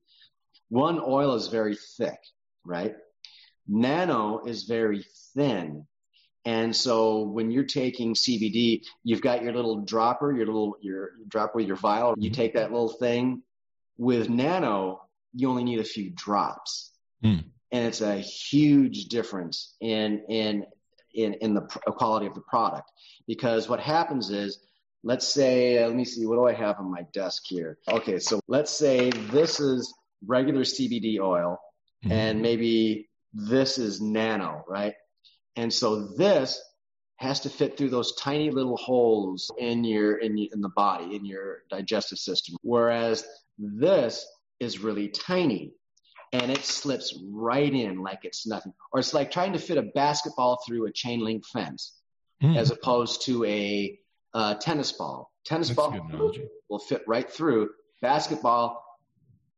[0.69, 2.19] One oil is very thick,
[2.65, 2.95] right?
[3.67, 5.85] Nano is very thin.
[6.45, 11.59] And so when you're taking CBD, you've got your little dropper, your little your dropper
[11.59, 12.15] with your vial.
[12.17, 12.35] You mm-hmm.
[12.35, 13.43] take that little thing.
[13.97, 16.91] With nano, you only need a few drops.
[17.23, 17.45] Mm.
[17.71, 20.65] And it's a huge difference in in
[21.13, 22.91] in, in the quality of the product.
[23.27, 24.59] Because what happens is,
[25.03, 27.77] let's say, let me see, what do I have on my desk here?
[27.89, 29.93] Okay, so let's say this is
[30.25, 31.57] regular CBD oil,
[32.03, 32.11] mm-hmm.
[32.11, 34.93] and maybe this is nano, right?
[35.55, 36.61] And so this
[37.17, 41.23] has to fit through those tiny little holes in your in, in the body in
[41.23, 43.23] your digestive system whereas
[43.57, 44.25] this
[44.59, 45.73] is really tiny
[46.33, 48.73] and it slips right in like it's nothing.
[48.91, 51.95] Or it's like trying to fit a basketball through a chain link fence
[52.41, 52.57] mm.
[52.57, 53.97] as opposed to a
[54.33, 55.31] uh, tennis ball.
[55.45, 56.33] Tennis That's ball
[56.69, 57.69] will fit right through.
[58.01, 58.83] Basketball,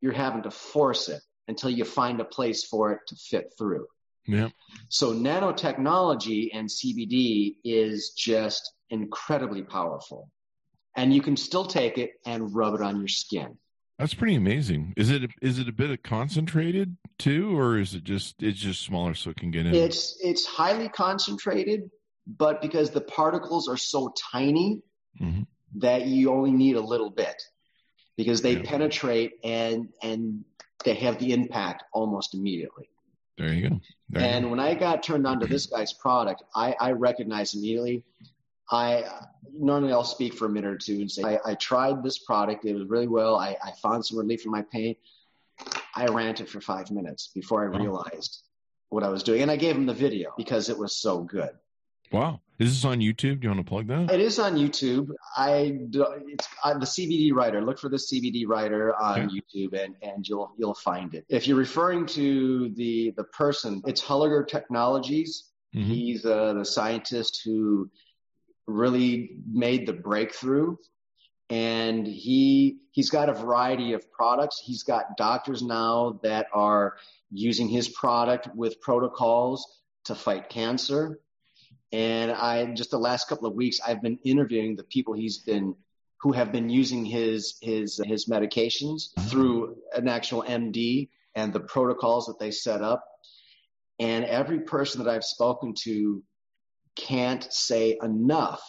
[0.01, 3.87] you're having to force it until you find a place for it to fit through.
[4.27, 4.49] Yeah.
[4.89, 10.29] So nanotechnology and CBD is just incredibly powerful.
[10.97, 13.57] And you can still take it and rub it on your skin.
[13.97, 14.93] That's pretty amazing.
[14.97, 18.83] Is it is it a bit of concentrated too, or is it just it's just
[18.83, 19.73] smaller so it can get in?
[19.73, 21.89] It's it's highly concentrated,
[22.27, 24.81] but because the particles are so tiny
[25.19, 25.43] mm-hmm.
[25.75, 27.41] that you only need a little bit
[28.17, 28.63] because they yeah.
[28.65, 30.43] penetrate and and
[30.83, 32.89] they have the impact almost immediately.
[33.37, 33.81] There you go.
[34.09, 34.49] There and you go.
[34.49, 38.03] when I got turned on to this guy's product, I, I recognized immediately
[38.71, 39.03] I
[39.53, 42.65] normally I'll speak for a minute or two and say I, I tried this product.
[42.65, 43.35] It was really well.
[43.35, 44.95] I, I, found some relief from my pain.
[45.95, 48.41] I ranted for five minutes before I realized
[48.89, 51.51] what I was doing, and I gave him the video because it was so good.
[52.11, 53.39] Wow, is this on YouTube?
[53.41, 54.11] Do you want to plug that?
[54.11, 55.09] It is on YouTube.
[55.35, 55.77] I
[56.27, 57.61] it's I'm the CBD writer.
[57.61, 59.35] Look for the CBD writer on okay.
[59.35, 61.25] YouTube, and and you'll you'll find it.
[61.29, 65.49] If you're referring to the the person, it's Hulliger Technologies.
[65.75, 65.91] Mm-hmm.
[65.91, 67.89] He's uh, the scientist who
[68.67, 70.75] really made the breakthrough.
[71.49, 74.59] And he he's got a variety of products.
[74.63, 76.95] He's got doctors now that are
[77.31, 81.19] using his product with protocols to fight cancer.
[81.91, 85.75] And i just the last couple of weeks i've been interviewing the people he's been
[86.21, 92.25] who have been using his his his medications through an actual md and the protocols
[92.25, 93.05] that they set up.
[93.99, 96.23] And every person that i've spoken to
[96.95, 98.61] can't say enough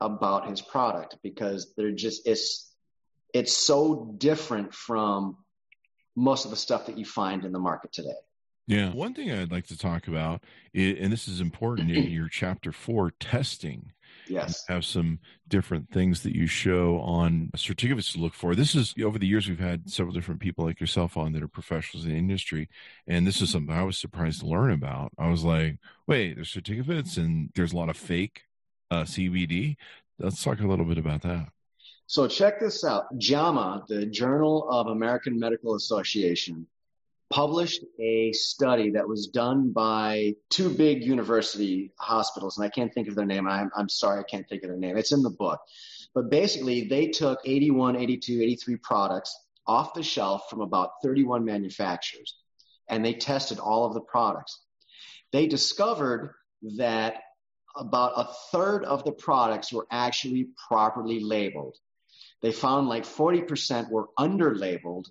[0.00, 2.72] about his product because they're just it's
[3.34, 5.36] it's so different from
[6.16, 8.16] most of the stuff that you find in the market today.
[8.66, 8.92] Yeah.
[8.92, 13.10] One thing I'd like to talk about, and this is important in your chapter four
[13.10, 13.92] testing.
[14.30, 14.64] Yes.
[14.68, 18.54] Have some different things that you show on certificates to look for.
[18.54, 21.48] This is over the years, we've had several different people like yourself on that are
[21.48, 22.68] professionals in the industry.
[23.06, 25.12] And this is something I was surprised to learn about.
[25.18, 28.42] I was like, wait, there's certificates and there's a lot of fake
[28.90, 29.76] uh, CBD.
[30.18, 31.48] Let's talk a little bit about that.
[32.06, 33.06] So check this out.
[33.18, 36.66] JAMA, the Journal of American Medical Association,
[37.30, 43.08] published a study that was done by two big university hospitals, and I can't think
[43.08, 43.48] of their name.
[43.48, 44.96] I'm, I'm sorry, I can't think of their name.
[44.96, 45.60] It's in the book.
[46.12, 52.36] But basically, they took 81, 82, 83 products off the shelf from about 31 manufacturers,
[52.88, 54.60] and they tested all of the products.
[55.32, 56.34] They discovered
[56.76, 57.14] that
[57.76, 61.76] about a third of the products were actually properly labeled.
[62.42, 65.08] They found like 40% were under labeled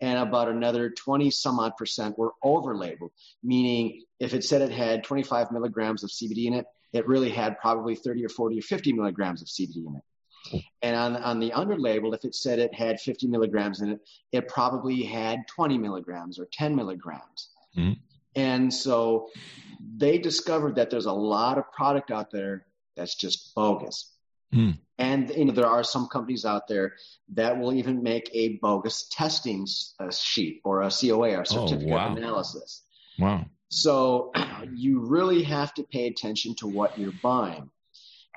[0.00, 4.72] and about another 20 some odd percent were over labeled, meaning if it said it
[4.72, 8.62] had 25 milligrams of CBD in it, it really had probably 30 or 40 or
[8.62, 10.02] 50 milligrams of CBD in it.
[10.82, 14.00] And on, on the under label, if it said it had 50 milligrams in it,
[14.32, 17.50] it probably had 20 milligrams or 10 milligrams.
[17.76, 18.00] Mm-hmm.
[18.36, 19.28] And so
[19.96, 24.10] they discovered that there's a lot of product out there that's just bogus.
[24.54, 24.78] Mm.
[24.98, 26.94] And you know, there are some companies out there
[27.34, 29.66] that will even make a bogus testing
[29.98, 32.10] uh, sheet or a COA or certificate oh, wow.
[32.10, 32.82] of analysis.
[33.18, 33.46] Wow.
[33.70, 34.32] So
[34.74, 37.70] you really have to pay attention to what you're buying.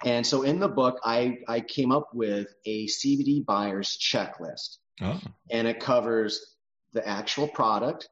[0.05, 4.77] And so in the book, I, I came up with a CBD buyer's checklist.
[5.01, 5.19] Oh.
[5.49, 6.55] And it covers
[6.93, 8.09] the actual product,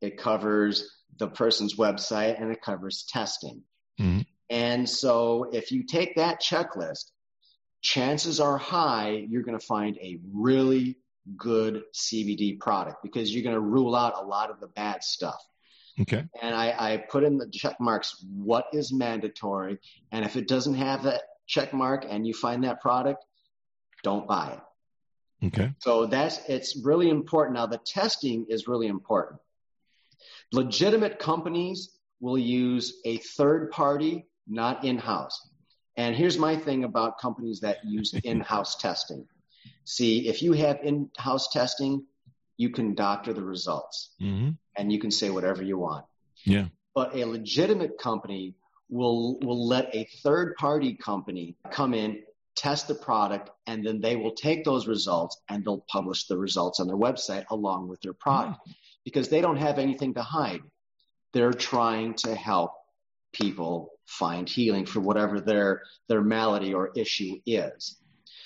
[0.00, 3.62] it covers the person's website and it covers testing.
[4.00, 4.20] Mm-hmm.
[4.50, 7.11] And so if you take that checklist,
[7.82, 10.96] chances are high you're going to find a really
[11.36, 15.40] good CBD product because you're going to rule out a lot of the bad stuff.
[16.00, 16.24] Okay.
[16.40, 19.78] And I, I put in the check marks what is mandatory.
[20.10, 23.24] And if it doesn't have that check mark and you find that product,
[24.02, 25.46] don't buy it.
[25.48, 25.72] Okay.
[25.80, 27.56] So that's it's really important.
[27.56, 29.40] Now the testing is really important.
[30.52, 35.48] Legitimate companies will use a third party, not in-house.
[35.96, 39.26] And here's my thing about companies that use in-house testing.
[39.84, 42.06] See, if you have in-house testing,
[42.56, 46.06] you can doctor the results hmm and you can say whatever you want.
[46.44, 46.66] Yeah.
[46.94, 48.54] But a legitimate company
[48.88, 52.22] will will let a third party company come in,
[52.56, 56.80] test the product, and then they will take those results and they'll publish the results
[56.80, 58.60] on their website along with their product
[59.04, 60.62] because they don't have anything to hide.
[61.32, 62.72] They're trying to help
[63.32, 67.96] people find healing for whatever their their malady or issue is.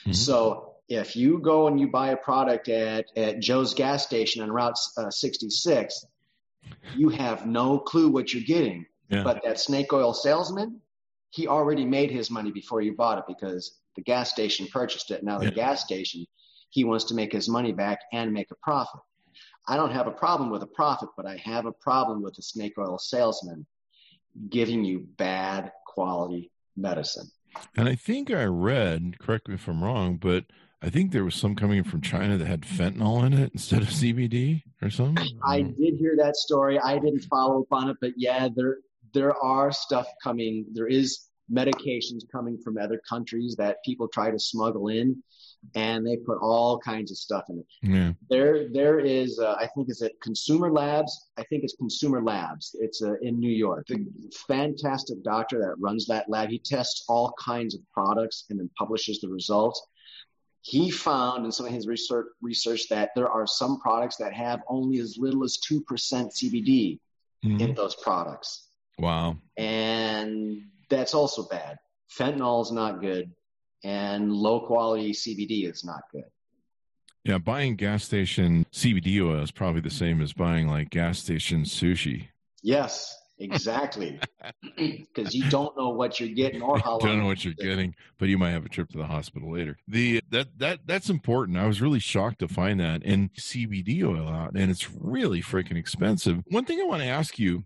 [0.06, 0.14] Mhm.
[0.14, 4.50] So if you go and you buy a product at, at Joe's gas station on
[4.52, 6.06] Route uh, 66,
[6.94, 8.86] you have no clue what you're getting.
[9.08, 9.24] Yeah.
[9.24, 10.80] But that snake oil salesman,
[11.30, 15.24] he already made his money before you bought it because the gas station purchased it.
[15.24, 15.50] Now the Yeah.
[15.52, 16.24] gas station,
[16.70, 19.00] he wants to make his money back and make a profit.
[19.66, 22.42] I don't have a problem with a profit, but I have a problem with the
[22.42, 23.66] snake oil salesman
[24.48, 27.30] giving you bad quality medicine.
[27.76, 30.44] And I think I read, correct me if I'm wrong, but
[30.82, 33.88] I think there was some coming from China that had fentanyl in it instead of
[33.88, 35.26] CBD or something.
[35.42, 36.78] I did hear that story.
[36.78, 38.78] I didn't follow up on it, but yeah, there
[39.14, 40.66] there are stuff coming.
[40.72, 45.22] There is medications coming from other countries that people try to smuggle in,
[45.74, 47.66] and they put all kinds of stuff in it.
[47.82, 48.12] yeah.
[48.30, 51.28] There there is uh, I think is it Consumer Labs.
[51.36, 52.74] I think it's Consumer Labs.
[52.78, 53.86] It's uh, in New York.
[53.88, 54.04] The
[54.46, 56.48] fantastic doctor that runs that lab.
[56.50, 59.84] He tests all kinds of products and then publishes the results.
[60.62, 64.62] He found in some of his research, research that there are some products that have
[64.68, 65.82] only as little as 2%
[66.32, 66.98] CBD
[67.44, 67.60] Mhm.
[67.60, 68.68] in those products.
[68.98, 69.36] Wow.
[69.56, 71.78] And that's also bad.
[72.18, 73.30] Fentanyl is not good,
[73.84, 76.24] and low quality CBD is not good.
[77.24, 81.64] Yeah, buying gas station CBD oil is probably the same as buying like gas station
[81.64, 82.28] sushi.
[82.62, 84.20] Yes, exactly.
[84.76, 86.98] Because you don't know what you're getting or how.
[87.00, 89.50] You don't know what you're getting, but you might have a trip to the hospital
[89.50, 89.78] later.
[89.88, 91.56] The that that that's important.
[91.56, 95.76] I was really shocked to find that in CBD oil out, and it's really freaking
[95.76, 96.42] expensive.
[96.48, 97.64] One thing I want to ask you,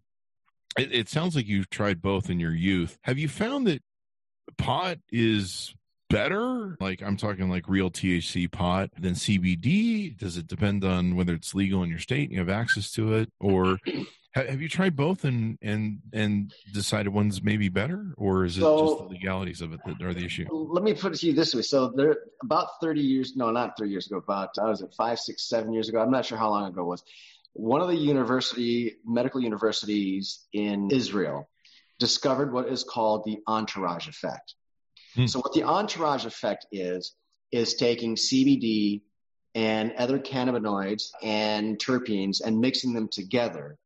[0.78, 2.96] it, it sounds like you've tried both in your youth.
[3.02, 3.82] Have you found that
[4.56, 5.74] pot is
[6.10, 6.76] better?
[6.80, 10.16] Like I'm talking like real THC pot than CBD?
[10.18, 13.14] Does it depend on whether it's legal in your state and you have access to
[13.14, 13.78] it, or
[14.34, 18.86] have you tried both and and and decided one's maybe better, or is it So-
[18.86, 20.46] just the legalities of it that are the issue?
[20.50, 21.62] Let me put it to you this way.
[21.62, 25.18] So there, about 30 years, no, not 30 years ago, about, I was at five,
[25.18, 26.00] six, seven years ago.
[26.00, 27.02] I'm not sure how long ago it was.
[27.54, 31.48] One of the university, medical universities in Israel
[31.98, 34.54] discovered what is called the entourage effect.
[35.14, 35.26] Hmm.
[35.26, 37.14] So what the entourage effect is,
[37.52, 39.02] is taking CBD
[39.54, 43.76] and other cannabinoids and terpenes and mixing them together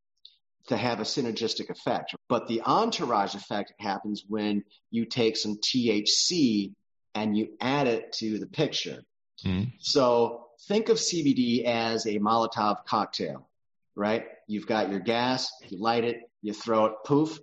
[0.68, 2.14] to have a synergistic effect.
[2.28, 6.72] But the entourage effect happens when you take some THC
[7.14, 9.04] and you add it to the picture.
[9.44, 9.72] Mhm.
[9.78, 13.48] So think of CBD as a Molotov cocktail,
[13.94, 14.26] right?
[14.46, 17.38] You've got your gas, you light it, you throw it, poof,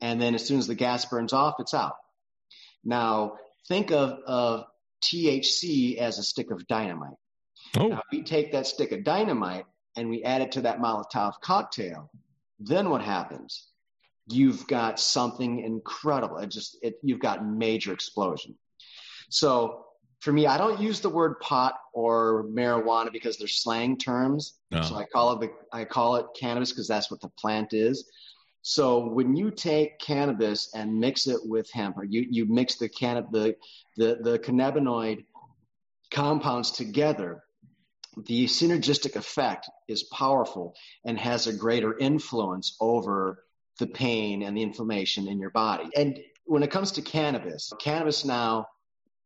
[0.00, 1.96] and then as soon as the gas burns off, it's out.
[2.86, 3.34] Now
[3.68, 4.64] think of, of
[5.02, 7.16] THC as a stick of dynamite.
[7.76, 9.66] Oh, Now, if we take that stick of dynamite
[9.96, 12.10] and we add it to that Molotov cocktail,
[12.58, 13.68] then what happens?
[14.28, 16.38] You've got something incredible.
[16.38, 18.54] It just, it, you've got major explosion.
[19.28, 19.84] So
[20.20, 24.58] for me, I don't use the word pot or marijuana because they're slang terms.
[24.70, 24.82] No.
[24.82, 28.08] So I call it the, I call it cannabis because that's what the plant is.
[28.68, 32.88] So when you take cannabis and mix it with hemp, or you, you mix the
[32.88, 33.54] canna the,
[33.96, 35.24] the, the cannabinoid
[36.10, 37.44] compounds together,
[38.16, 43.44] the synergistic effect is powerful and has a greater influence over
[43.78, 45.88] the pain and the inflammation in your body.
[45.94, 48.66] And when it comes to cannabis, cannabis now,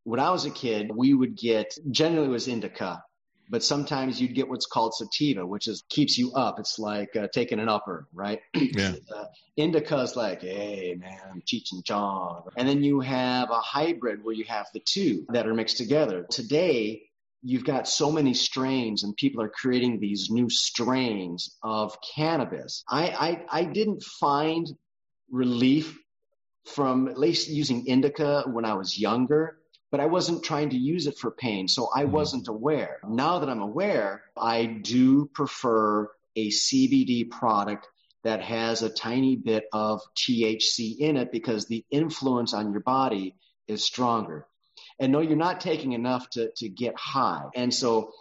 [0.04, 3.02] when I was a kid, we would get generally was indica,
[3.50, 6.58] but sometimes you'd get what's called sativa, which is keeps you up.
[6.60, 8.40] It's like uh, taking an upper, right?
[8.72, 8.94] Yeah.
[9.14, 9.24] uh,
[9.56, 14.34] indica is like, hey man, Cheech and Chong, and then you have a hybrid where
[14.34, 16.24] you have the two that are mixed together.
[16.30, 17.02] Today,
[17.42, 22.84] you've got so many strains and people are creating these new strains of cannabis.
[22.88, 23.08] I,
[23.50, 24.66] I, I didn't find
[25.30, 25.98] relief
[26.66, 29.59] from at least using indica when I was younger,
[29.90, 32.12] but I wasn't trying to use it for pain, so I mm-hmm.
[32.12, 32.98] wasn't aware.
[33.08, 37.88] Now that I'm aware, I do prefer a CBD product
[38.22, 43.34] that has a tiny bit of THC in it because the influence on your body
[43.66, 44.46] is stronger.
[44.98, 47.44] And no, you're not taking enough to, to get high.
[47.54, 48.12] And so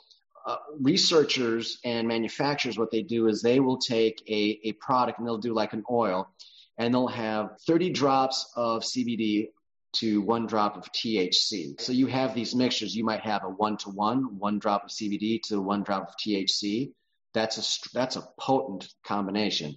[0.45, 5.28] uh, researchers and manufacturers, what they do is they will take a, a product and
[5.28, 6.30] they'll do like an oil
[6.78, 9.49] and they'll have 30 drops of CBD
[9.94, 11.80] to one drop of THC.
[11.80, 12.96] So you have these mixtures.
[12.96, 16.16] You might have a one to one, one drop of CBD to one drop of
[16.16, 16.92] THC.
[17.34, 19.76] That's a that's a potent combination,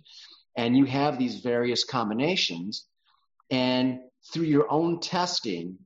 [0.57, 2.87] and you have these various combinations,
[3.51, 4.01] and
[4.33, 5.79] through your own testing,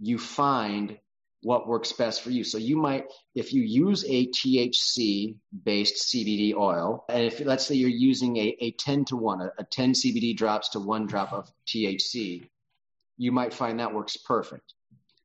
[0.00, 0.98] you find
[1.42, 2.44] what works best for you.
[2.44, 3.04] So you might,
[3.34, 8.56] if you use a THC based CBD oil, and if let's say you're using a,
[8.60, 12.48] a 10 to 1, a, a 10 CBD drops to one drop of THC,
[13.18, 14.72] you might find that works perfect.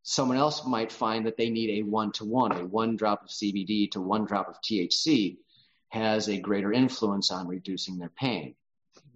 [0.01, 3.29] Someone else might find that they need a one to one, a one drop of
[3.29, 5.37] CBD to one drop of THC
[5.89, 8.55] has a greater influence on reducing their pain.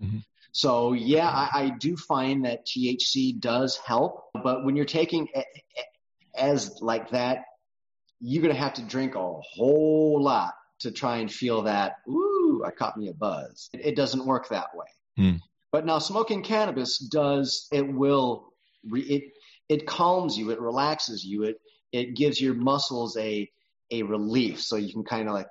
[0.01, 0.19] Mm-hmm.
[0.51, 5.27] So yeah, I, I, do find that THC does help, but when you're taking
[6.35, 7.45] as like that,
[8.19, 11.97] you're gonna have to drink a whole lot to try and feel that.
[12.07, 13.69] Ooh, I caught me a buzz.
[13.73, 14.85] It, it doesn't work that way.
[15.19, 15.41] Mm.
[15.71, 17.67] But now smoking cannabis does.
[17.71, 18.53] It will.
[18.93, 19.33] It
[19.69, 20.51] it calms you.
[20.51, 21.43] It relaxes you.
[21.43, 21.61] It
[21.91, 23.49] it gives your muscles a
[23.91, 25.47] a relief, so you can kind of like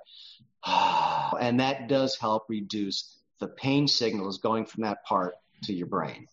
[1.39, 6.27] and that does help reduce the pain signals going from that part to your brain.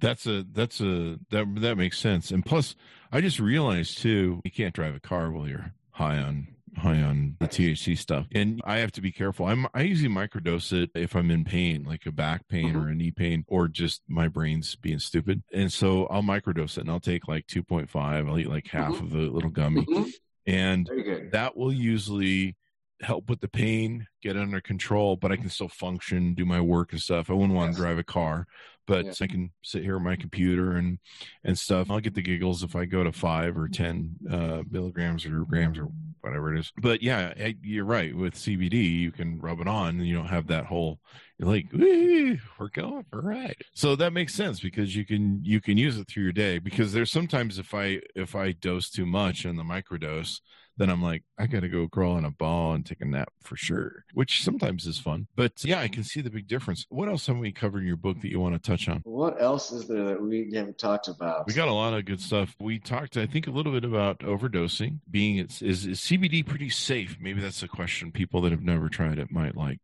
[0.00, 2.30] That's a that's a that that makes sense.
[2.30, 2.74] And plus,
[3.10, 7.36] I just realized too, you can't drive a car while you're high on high on
[7.40, 9.46] the THC stuff, and I have to be careful.
[9.46, 12.84] I'm I usually microdose it if I'm in pain, like a back pain mm-hmm.
[12.84, 15.42] or a knee pain, or just my brain's being stupid.
[15.52, 18.28] And so I'll microdose it, and I'll take like 2.5.
[18.28, 19.04] I'll eat like half mm-hmm.
[19.04, 20.10] of the little gummy, mm-hmm.
[20.46, 20.90] and
[21.32, 22.56] that will usually
[23.00, 26.92] help with the pain, get under control, but I can still function, do my work
[26.92, 27.30] and stuff.
[27.30, 27.76] I wouldn't want yes.
[27.76, 28.46] to drive a car,
[28.86, 29.12] but yeah.
[29.20, 30.98] I can sit here on my computer and
[31.44, 31.90] and stuff.
[31.90, 35.78] I'll get the giggles if I go to five or ten uh, milligrams or grams
[35.78, 35.88] or
[36.24, 36.72] whatever it is.
[36.80, 38.16] But yeah, you're right.
[38.16, 41.00] With CBD, you can rub it on, and you don't have that whole.
[41.38, 43.56] You're like, we're going all right.
[43.74, 46.58] So that makes sense because you can you can use it through your day.
[46.58, 50.40] Because there's sometimes if I if I dose too much in the microdose
[50.76, 53.32] then I'm like, I got to go crawl in a ball and take a nap
[53.42, 55.28] for sure, which sometimes is fun.
[55.36, 56.84] But yeah, I can see the big difference.
[56.88, 59.00] What else have we covered in your book that you want to touch on?
[59.04, 61.46] What else is there that we haven't talked about?
[61.46, 62.54] We got a lot of good stuff.
[62.60, 64.98] We talked, I think, a little bit about overdosing.
[65.10, 67.16] Being it's is, is CBD pretty safe?
[67.20, 69.78] Maybe that's a question people that have never tried it might like.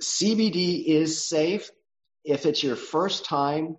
[0.00, 1.70] CBD is safe
[2.24, 3.76] if it's your first time.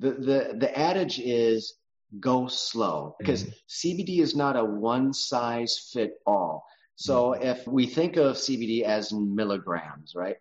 [0.00, 1.76] The the the adage is
[2.20, 3.52] go slow because mm-hmm.
[3.68, 6.64] CBD is not a one size fit all.
[6.96, 7.42] So mm-hmm.
[7.42, 10.36] if we think of CBD as milligrams, right?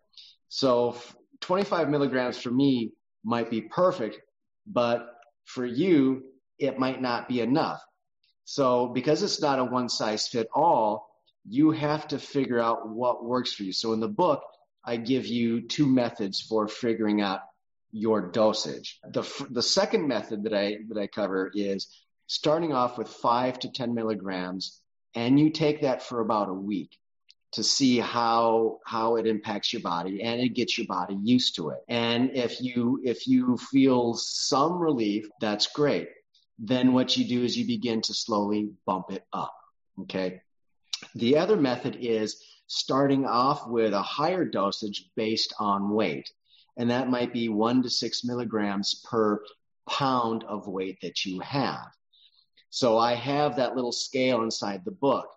[0.50, 0.98] So
[1.42, 2.92] 25 milligrams for me
[3.24, 4.20] might be perfect,
[4.68, 5.08] but
[5.46, 6.24] for you,
[6.60, 7.82] it might not be enough.
[8.46, 11.10] So because it's not a one size fit all,
[11.48, 13.74] you have to figure out what works for you.
[13.74, 14.44] So in the book,
[14.86, 17.42] I give you two methods for figuring out
[17.94, 19.00] your dosage.
[19.10, 21.88] The, the second method that I, that I cover is
[22.28, 24.82] starting off with five to 10 milligrams,
[25.16, 26.98] and you take that for about a week
[27.54, 31.70] to see how how it impacts your body and it gets your body used to
[31.70, 31.78] it.
[31.88, 36.10] And if you if you feel some relief that's great.
[36.58, 39.54] Then what you do is you begin to slowly bump it up
[40.02, 40.42] okay?
[41.16, 46.32] The other method is starting off with a higher dosage based on weight
[46.78, 49.42] and that might be one to six milligrams per
[49.90, 51.88] pound of weight that you have.
[52.70, 55.28] So I have that little scale inside the book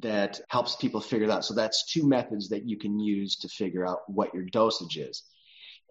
[0.00, 1.44] that helps people figure that out.
[1.44, 5.22] So that's two methods that you can use to figure out what your dosage is.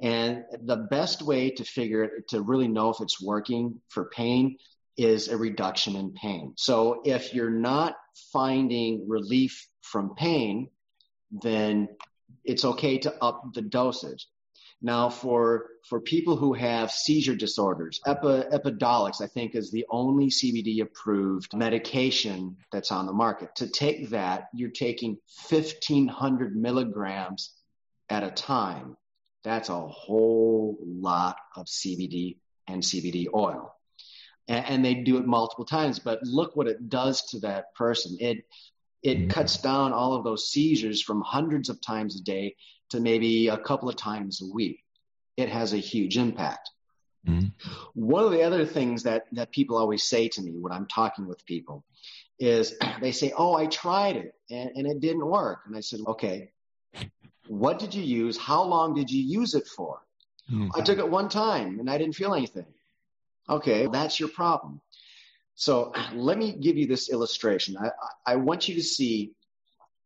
[0.01, 4.57] And the best way to figure it, to really know if it's working for pain
[4.97, 6.53] is a reduction in pain.
[6.57, 7.95] So if you're not
[8.31, 10.69] finding relief from pain,
[11.31, 11.89] then
[12.43, 14.27] it's okay to up the dosage.
[14.81, 20.27] Now, for for people who have seizure disorders, Epi, Epidiolex, I think, is the only
[20.27, 23.55] CBD approved medication that's on the market.
[23.57, 25.17] To take that, you're taking
[25.49, 27.51] 1,500 milligrams
[28.09, 28.95] at a time.
[29.43, 33.73] That's a whole lot of CBD and CBD oil.
[34.47, 38.17] And, and they do it multiple times, but look what it does to that person.
[38.19, 38.45] It
[39.01, 42.55] it cuts down all of those seizures from hundreds of times a day
[42.89, 44.83] to maybe a couple of times a week,
[45.37, 46.69] it has a huge impact.
[47.27, 47.47] Mm-hmm.
[47.93, 51.27] One of the other things that, that people always say to me when I'm talking
[51.27, 51.83] with people
[52.39, 55.61] is they say, Oh, I tried it and, and it didn't work.
[55.65, 56.51] And I said, Okay,
[57.47, 58.37] what did you use?
[58.37, 59.99] How long did you use it for?
[60.51, 60.69] Mm-hmm.
[60.75, 62.65] I took it one time and I didn't feel anything.
[63.49, 64.81] Okay, that's your problem.
[65.55, 67.77] So let me give you this illustration.
[67.77, 67.91] I,
[68.25, 69.33] I want you to see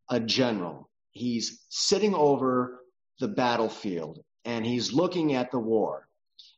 [0.09, 0.89] a general.
[1.13, 2.79] He's sitting over
[3.19, 6.07] the battlefield and he's looking at the war.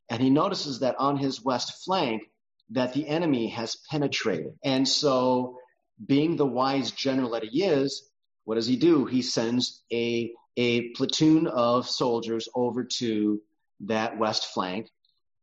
[0.09, 2.23] And he notices that on his west flank
[2.71, 4.53] that the enemy has penetrated.
[4.63, 5.57] And so
[6.03, 8.09] being the wise general that he is,
[8.43, 9.05] what does he do?
[9.05, 13.41] He sends a, a platoon of soldiers over to
[13.81, 14.89] that west flank.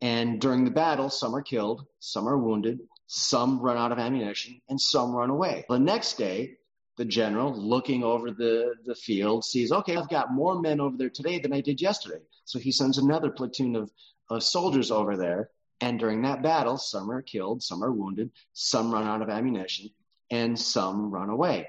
[0.01, 4.61] And during the battle, some are killed, some are wounded, some run out of ammunition,
[4.69, 5.65] and some run away.
[5.69, 6.57] The next day,
[6.97, 11.11] the general, looking over the, the field, sees, okay, I've got more men over there
[11.11, 12.22] today than I did yesterday.
[12.45, 13.90] So he sends another platoon of,
[14.28, 15.51] of soldiers over there.
[15.80, 19.90] And during that battle, some are killed, some are wounded, some run out of ammunition,
[20.30, 21.68] and some run away.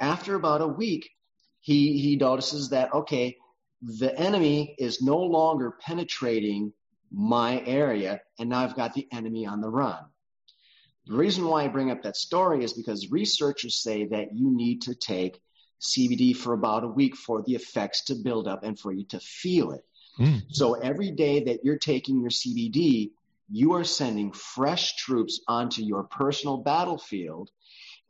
[0.00, 1.10] After about a week,
[1.60, 3.36] he, he notices that, okay,
[3.80, 6.72] the enemy is no longer penetrating
[7.10, 10.04] my area, and now I've got the enemy on the run.
[11.06, 14.82] The reason why I bring up that story is because researchers say that you need
[14.82, 15.40] to take
[15.80, 19.20] CBD for about a week for the effects to build up and for you to
[19.20, 19.84] feel it.
[20.18, 20.42] Mm.
[20.50, 23.10] So every day that you're taking your CBD,
[23.50, 27.50] you are sending fresh troops onto your personal battlefield.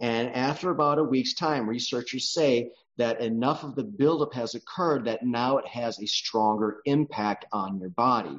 [0.00, 5.04] And after about a week's time, researchers say that enough of the buildup has occurred
[5.04, 8.38] that now it has a stronger impact on your body.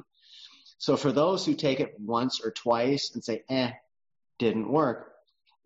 [0.78, 3.70] So for those who take it once or twice and say, eh,
[4.42, 5.12] didn't work,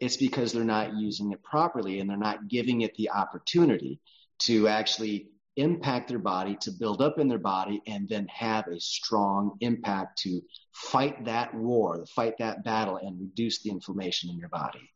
[0.01, 3.99] it's because they're not using it properly and they're not giving it the opportunity
[4.41, 8.79] to actually impact their body, to build up in their body, and then have a
[8.79, 14.51] strong impact to fight that war, fight that battle, and reduce the inflammation in your
[14.51, 14.91] body.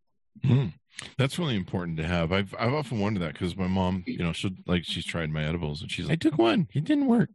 [0.44, 0.74] Mm.
[1.16, 2.30] That's really important to have.
[2.30, 5.42] I've I've often wondered that because my mom, you know, she like she's tried my
[5.42, 7.30] edibles and she's like, I took one, it didn't work.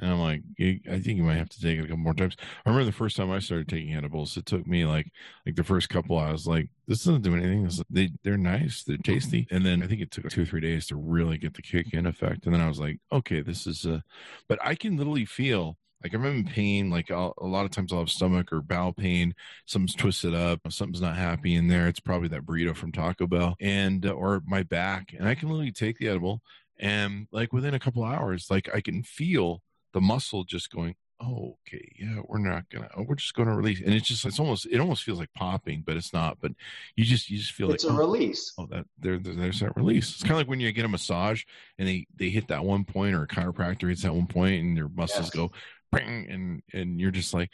[0.00, 2.36] And I'm like, I think you might have to take it a couple more times.
[2.40, 5.12] I remember the first time I started taking edibles, it took me like
[5.46, 6.18] like the first couple.
[6.18, 7.70] I was like, this doesn't do anything.
[7.90, 9.46] they they're nice, they're tasty.
[9.50, 11.94] And then I think it took two or three days to really get the kick
[11.94, 12.44] in effect.
[12.44, 14.02] And then I was like, okay, this is a.
[14.48, 16.90] But I can literally feel like I'm in pain.
[16.90, 19.34] Like I'll, a lot of times I'll have stomach or bowel pain.
[19.66, 20.60] Something's twisted up.
[20.70, 21.86] Something's not happy in there.
[21.86, 25.14] It's probably that burrito from Taco Bell and uh, or my back.
[25.16, 26.42] And I can literally take the edible
[26.78, 29.62] and like within a couple hours, like I can feel
[29.94, 30.94] the muscle just going.
[31.20, 32.90] Oh, okay, yeah, we're not gonna.
[32.96, 35.84] Oh, we're just gonna release, and it's just it's almost it almost feels like popping,
[35.86, 36.38] but it's not.
[36.40, 36.52] But
[36.96, 38.52] you just you just feel it's like it's a oh, release.
[38.58, 40.10] Oh, that there, there's that release.
[40.10, 41.44] It's kind of like when you get a massage
[41.78, 44.76] and they they hit that one point, or a chiropractor hits that one point, and
[44.76, 45.30] your muscles yes.
[45.30, 45.52] go
[45.92, 47.50] bang, and and you're just like,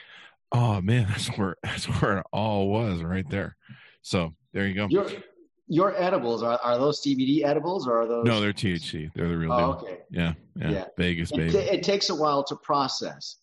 [0.51, 3.57] oh man, that's where that's where it all was right there.
[4.03, 4.87] So there you go.
[4.89, 5.07] Your
[5.71, 8.27] your edibles are are those CBD edibles or are those?
[8.27, 9.11] No, they're THC.
[9.15, 9.71] They're the real oh, deal.
[9.77, 9.99] Okay.
[10.11, 10.85] Yeah, yeah, yeah.
[10.99, 11.57] Vegas, baby.
[11.57, 13.37] It, it, takes a while to process.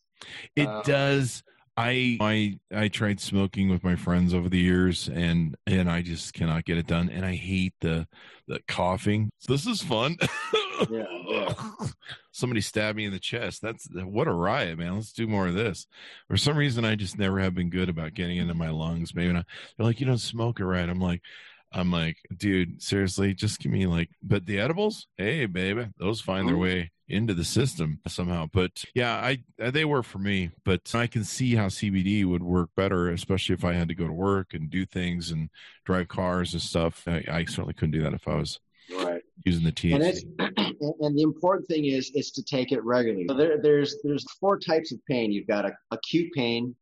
[0.56, 1.42] It um, does.
[1.78, 6.34] I I I tried smoking with my friends over the years and and I just
[6.34, 8.08] cannot get it done and I hate the
[8.48, 9.30] the coughing.
[9.48, 10.18] This is fun.
[10.90, 11.54] yeah, yeah.
[12.32, 13.62] Somebody stabbed me in the chest.
[13.62, 14.96] That's what a riot, man.
[14.96, 15.86] Let's do more of this.
[16.28, 19.14] For some reason I just never have been good about getting into my lungs.
[19.14, 19.46] Maybe not.
[19.78, 20.90] They're like, you don't smoke it right.
[20.90, 21.22] I'm like,
[21.78, 26.48] I'm like, dude, seriously, just give me like, but the edibles, hey, baby, those find
[26.48, 26.64] their mm-hmm.
[26.64, 28.48] way into the system somehow.
[28.52, 32.70] But yeah, I they work for me, but I can see how CBD would work
[32.76, 35.50] better, especially if I had to go to work and do things and
[35.86, 37.04] drive cars and stuff.
[37.08, 38.60] I, I certainly couldn't do that if I was
[38.94, 39.22] right.
[39.46, 40.24] using the THC.
[40.80, 43.26] And, and, the important thing is is to take it regularly.
[43.28, 45.32] So there, there's there's four types of pain.
[45.32, 46.76] You've got a, acute pain,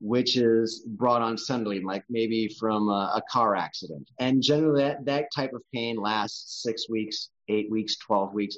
[0.00, 4.08] which is brought on suddenly, like maybe from a, a, car accident.
[4.20, 8.56] And generally, that, that type of pain lasts six weeks, eight weeks, 12 weeks.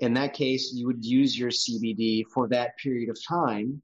[0.00, 3.80] In that case, you would use your CBD for that period of time.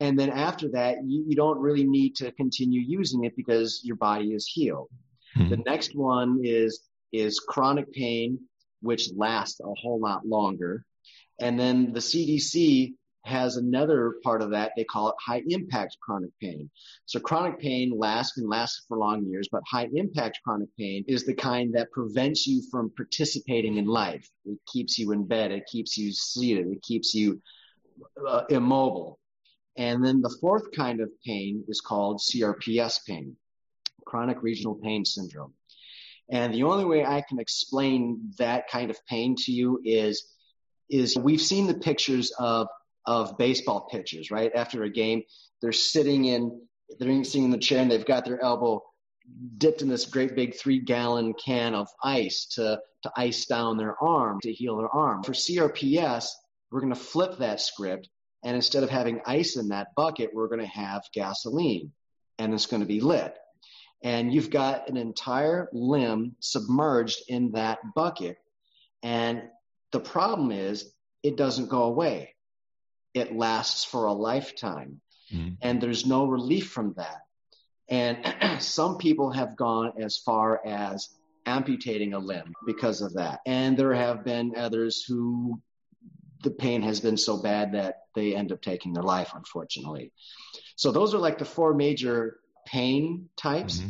[0.00, 3.96] And then after that, you, you don't really need to continue using it because your
[3.96, 4.88] body is healed.
[5.36, 5.50] Mm-hmm.
[5.50, 8.38] The next one is, is chronic pain,
[8.80, 10.86] which lasts a whole lot longer.
[11.38, 12.94] And then the CDC
[13.24, 14.72] has another part of that.
[14.76, 16.70] They call it high impact chronic pain.
[17.06, 21.24] So chronic pain lasts and lasts for long years, but high impact chronic pain is
[21.24, 24.28] the kind that prevents you from participating in life.
[24.44, 25.52] It keeps you in bed.
[25.52, 26.66] It keeps you seated.
[26.68, 27.40] It keeps you
[28.26, 29.18] uh, immobile.
[29.76, 33.36] And then the fourth kind of pain is called CRPS pain,
[34.04, 35.54] chronic regional pain syndrome.
[36.30, 40.26] And the only way I can explain that kind of pain to you is,
[40.88, 42.68] is we've seen the pictures of
[43.06, 44.52] of baseball pitchers, right?
[44.54, 45.22] After a game,
[45.60, 46.60] they're sitting in,
[46.98, 48.82] they're sitting in the chair and they've got their elbow
[49.58, 53.96] dipped in this great big three gallon can of ice to, to ice down their
[54.02, 55.22] arm to heal their arm.
[55.22, 56.28] For CRPS,
[56.70, 58.08] we're going to flip that script.
[58.42, 61.92] And instead of having ice in that bucket, we're going to have gasoline
[62.38, 63.36] and it's going to be lit.
[64.02, 68.38] And you've got an entire limb submerged in that bucket.
[69.02, 69.42] And
[69.92, 70.90] the problem is
[71.22, 72.34] it doesn't go away.
[73.14, 75.00] It lasts for a lifetime.
[75.32, 75.54] Mm-hmm.
[75.62, 77.22] And there's no relief from that.
[77.88, 78.18] And
[78.62, 81.08] some people have gone as far as
[81.46, 83.40] amputating a limb because of that.
[83.46, 85.60] And there have been others who
[86.42, 90.12] the pain has been so bad that they end up taking their life, unfortunately.
[90.76, 93.78] So those are like the four major pain types.
[93.78, 93.88] Mm-hmm.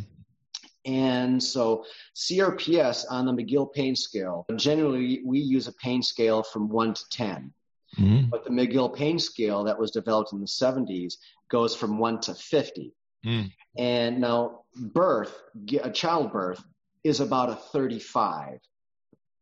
[0.83, 6.69] And so CRPS on the McGill pain scale, generally we use a pain scale from
[6.69, 7.53] one to 10.
[7.99, 8.29] Mm-hmm.
[8.29, 11.15] But the McGill pain scale that was developed in the 70s
[11.49, 12.93] goes from one to 50.
[13.25, 13.51] Mm.
[13.77, 15.37] And now birth,
[15.81, 16.63] a childbirth
[17.03, 18.59] is about a 35.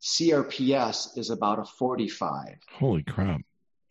[0.01, 2.55] CRPS is about a 45.
[2.73, 3.41] Holy crap.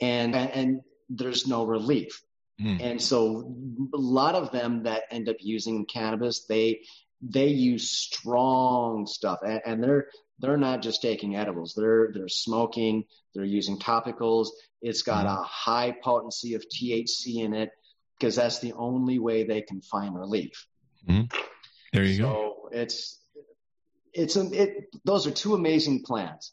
[0.01, 2.23] And, and, and there's no relief.
[2.61, 2.83] Mm.
[2.83, 3.55] And so
[3.95, 6.81] a lot of them that end up using cannabis, they,
[7.21, 10.09] they use strong stuff and, and they're,
[10.39, 11.75] they're not just taking edibles.
[11.77, 13.05] They're, they're smoking.
[13.35, 14.49] They're using topicals.
[14.81, 15.41] It's got mm.
[15.41, 17.71] a high potency of THC in it
[18.19, 20.67] because that's the only way they can find relief.
[21.09, 21.33] Mm.
[21.93, 22.33] There you so go.
[22.33, 23.21] So it's,
[24.13, 26.53] it's it, those are two amazing plants.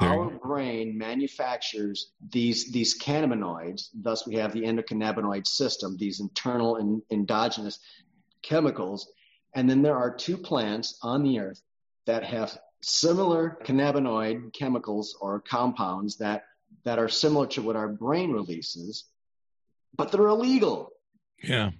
[0.00, 3.88] There Our brain manufactures these these cannabinoids.
[3.94, 7.80] Thus, we have the endocannabinoid system, these internal and endogenous
[8.42, 9.10] chemicals.
[9.54, 11.60] And then there are two plants on the earth
[12.06, 16.44] that have similar cannabinoid chemicals or compounds that
[16.84, 19.04] that are similar to what our brain releases,
[19.96, 20.90] but they're illegal.
[21.42, 21.70] Yeah,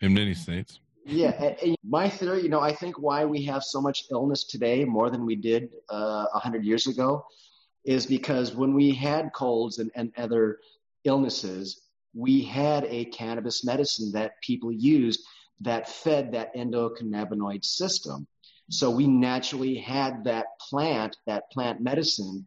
[0.00, 0.80] in many states.
[1.04, 4.84] Yeah, and my theory, you know, I think why we have so much illness today
[4.84, 7.24] more than we did uh, a uh, hundred years ago
[7.84, 10.58] is because when we had colds and, and other
[11.04, 11.80] illnesses,
[12.14, 15.24] we had a cannabis medicine that people used
[15.60, 18.26] that fed that endocannabinoid system.
[18.70, 22.46] So we naturally had that plant, that plant medicine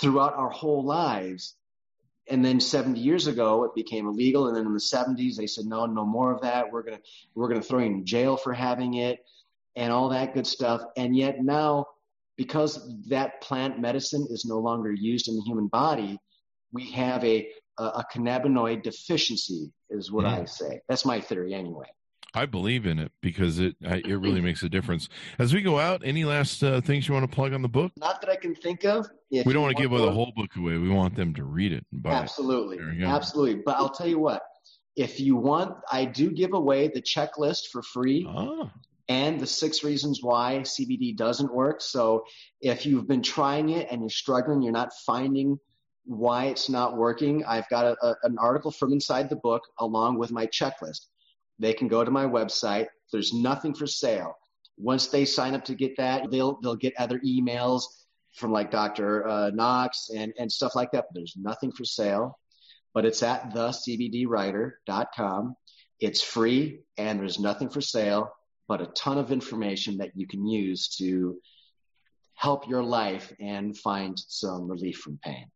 [0.00, 1.54] throughout our whole lives.
[2.28, 4.48] And then 70 years ago it became illegal.
[4.48, 6.72] And then in the 70s they said no no more of that.
[6.72, 7.02] We're going to
[7.34, 9.24] we're going to throw you in jail for having it
[9.76, 10.82] and all that good stuff.
[10.96, 11.86] And yet now
[12.36, 16.18] because that plant medicine is no longer used in the human body
[16.72, 17.48] we have a
[17.78, 20.40] a, a cannabinoid deficiency is what mm.
[20.40, 20.80] i say.
[20.88, 21.86] That's my theory anyway
[22.34, 25.08] I believe in it because it it really makes a difference.
[25.38, 27.92] As we go out, any last uh, things you want to plug on the book?
[27.96, 29.08] Not that I can think of.
[29.30, 30.76] If we don't want to give away the whole book away.
[30.76, 31.86] We want them to read it.
[32.04, 33.04] Absolutely, it.
[33.04, 33.62] absolutely.
[33.64, 34.42] But I'll tell you what.
[34.96, 38.26] If you want, I do give away the checklist for free.
[38.28, 38.72] Ah.
[39.08, 41.82] And the six reasons why CBD doesn't work.
[41.82, 42.24] So
[42.60, 45.58] if you've been trying it and you're struggling, you're not finding
[46.06, 50.18] why it's not working, I've got a, a, an article from inside the book along
[50.18, 51.06] with my checklist
[51.58, 52.86] they can go to my website.
[53.12, 54.36] There's nothing for sale.
[54.76, 57.84] Once they sign up to get that, they'll they'll get other emails
[58.34, 59.28] from like Dr.
[59.28, 61.04] Uh, Knox and and stuff like that.
[61.08, 62.38] But there's nothing for sale.
[62.92, 65.56] But it's at thecbdwriter.com.
[66.00, 68.32] It's free and there's nothing for sale,
[68.68, 71.38] but a ton of information that you can use to
[72.34, 75.46] help your life and find some relief from pain.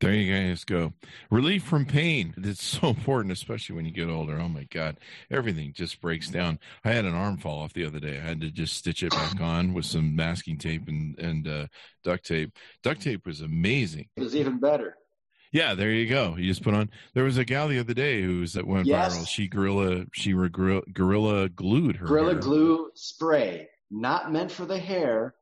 [0.00, 0.92] There you guys go.
[1.28, 2.32] Relief from pain.
[2.36, 4.38] It's so important, especially when you get older.
[4.38, 4.98] Oh my God.
[5.30, 6.60] Everything just breaks down.
[6.84, 8.18] I had an arm fall off the other day.
[8.18, 11.66] I had to just stitch it back on with some masking tape and, and uh,
[12.04, 12.56] duct tape.
[12.82, 14.08] Duct tape was amazing.
[14.16, 14.96] It was even better.
[15.50, 16.36] Yeah, there you go.
[16.36, 16.90] You just put on.
[17.14, 19.16] There was a gal the other day who's that went yes.
[19.16, 19.26] viral.
[19.26, 22.06] She gorilla, she gorilla, gorilla glued her.
[22.06, 22.40] Gorilla hair.
[22.40, 25.34] glue spray, not meant for the hair,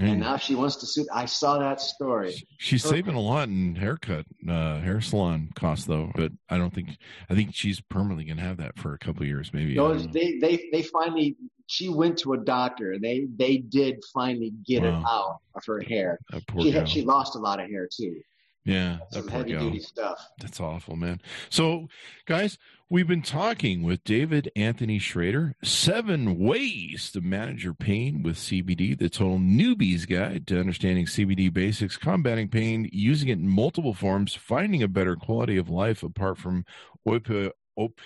[0.00, 1.06] and now she wants to sue.
[1.12, 2.34] I saw that story.
[2.58, 6.10] She's saving a lot in haircut, uh, hair salon costs, though.
[6.14, 6.96] But I don't think
[7.28, 9.74] I think she's permanently gonna have that for a couple years, maybe.
[9.74, 11.36] No, they they they finally.
[11.66, 12.98] She went to a doctor.
[12.98, 14.88] They they did finally get wow.
[14.88, 16.18] it out of her hair.
[16.60, 18.20] She had, she lost a lot of hair too.
[18.64, 20.30] Yeah, some heavy duty stuff.
[20.38, 21.20] That's awful, man.
[21.50, 21.88] So,
[22.26, 22.58] guys,
[22.88, 25.56] we've been talking with David Anthony Schroeder.
[25.64, 28.96] Seven ways to manage your pain with CBD.
[28.96, 34.34] The total newbie's guide to understanding CBD basics, combating pain, using it in multiple forms,
[34.34, 36.64] finding a better quality of life apart from
[37.06, 37.50] opioid.
[37.74, 37.98] Op-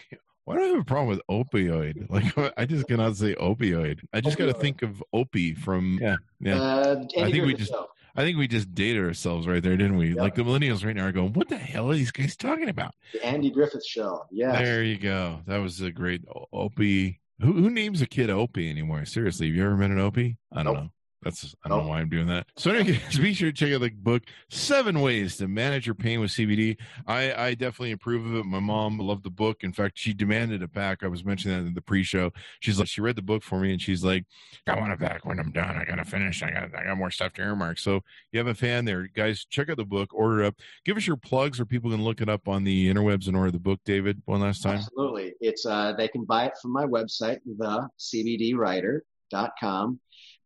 [0.47, 2.09] why do I have a problem with opioid?
[2.09, 4.01] Like I just cannot say opioid.
[4.15, 6.63] I just got to think of opie from yeah yeah.
[6.63, 7.73] Uh, I think we just.
[8.17, 10.09] I think we just dated ourselves right there, didn't we?
[10.09, 10.17] Yep.
[10.19, 12.95] Like the millennials right now are going, "What the hell are these guys talking about?"
[13.13, 14.25] The Andy Griffith Show.
[14.31, 14.53] Yeah.
[14.63, 15.41] There you go.
[15.47, 17.21] That was a great Opie.
[17.41, 19.05] Who, who names a kid Opie anymore?
[19.05, 20.39] Seriously, have you ever met an Opie?
[20.53, 20.83] I don't Nope.
[20.85, 20.91] know.
[21.27, 22.47] That's I don't know why I'm doing that.
[22.57, 26.21] So anyway, be sure to check out the book Seven Ways to Manage Your Pain
[26.21, 26.79] with CBD.
[27.05, 28.47] I, I definitely approve of it.
[28.47, 29.65] My mom loved the book.
[29.65, 31.03] In fact, she demanded it back.
[31.03, 32.31] I was mentioning that in the pre-show.
[32.61, 34.25] She's like, she read the book for me, and she's like,
[34.69, 35.77] I want it back when I'm done.
[35.77, 36.45] I gotta finish.
[36.45, 37.81] I got I got more stuff to earmark.
[37.81, 39.45] So you have a fan there, guys.
[39.51, 40.15] Check out the book.
[40.15, 40.55] Order it up.
[40.85, 43.51] Give us your plugs, or people can look it up on the interwebs and order
[43.51, 43.81] the book.
[43.85, 44.77] David, one last time.
[44.77, 45.33] Absolutely.
[45.41, 49.99] It's uh, they can buy it from my website, thecbdwriter.com.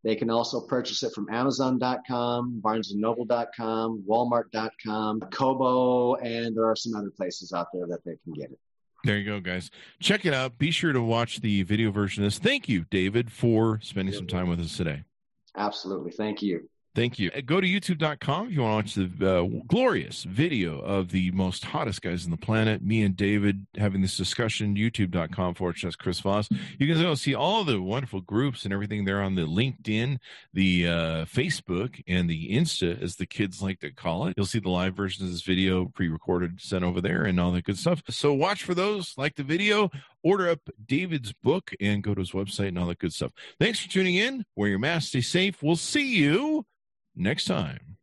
[0.03, 7.11] They can also purchase it from Amazon.com, BarnesandNoble.com, Walmart.com, Kobo, and there are some other
[7.11, 8.59] places out there that they can get it.
[9.05, 9.71] There you go, guys.
[9.99, 10.59] Check it out.
[10.59, 12.39] Be sure to watch the video version of this.
[12.39, 15.05] Thank you, David, for spending some time with us today.
[15.57, 16.13] Absolutely.
[16.13, 16.69] Thank you.
[16.93, 17.31] Thank you.
[17.31, 21.65] Go to youtube.com if you want to watch the uh, glorious video of the most
[21.65, 22.83] hottest guys on the planet.
[22.83, 24.75] Me and David having this discussion.
[24.75, 26.49] YouTube.com forward slash Chris Voss.
[26.79, 30.19] You can go see all the wonderful groups and everything there on the LinkedIn,
[30.53, 34.35] the uh, Facebook, and the Insta, as the kids like to call it.
[34.37, 37.53] You'll see the live version of this video pre recorded, sent over there, and all
[37.53, 38.03] that good stuff.
[38.11, 39.91] So watch for those, like the video,
[40.23, 43.33] order up David's book, and go to his website and all that good stuff.
[43.59, 44.45] Thanks for tuning in.
[44.57, 45.63] Wear your mask, stay safe.
[45.63, 46.67] We'll see you
[47.15, 47.99] next time.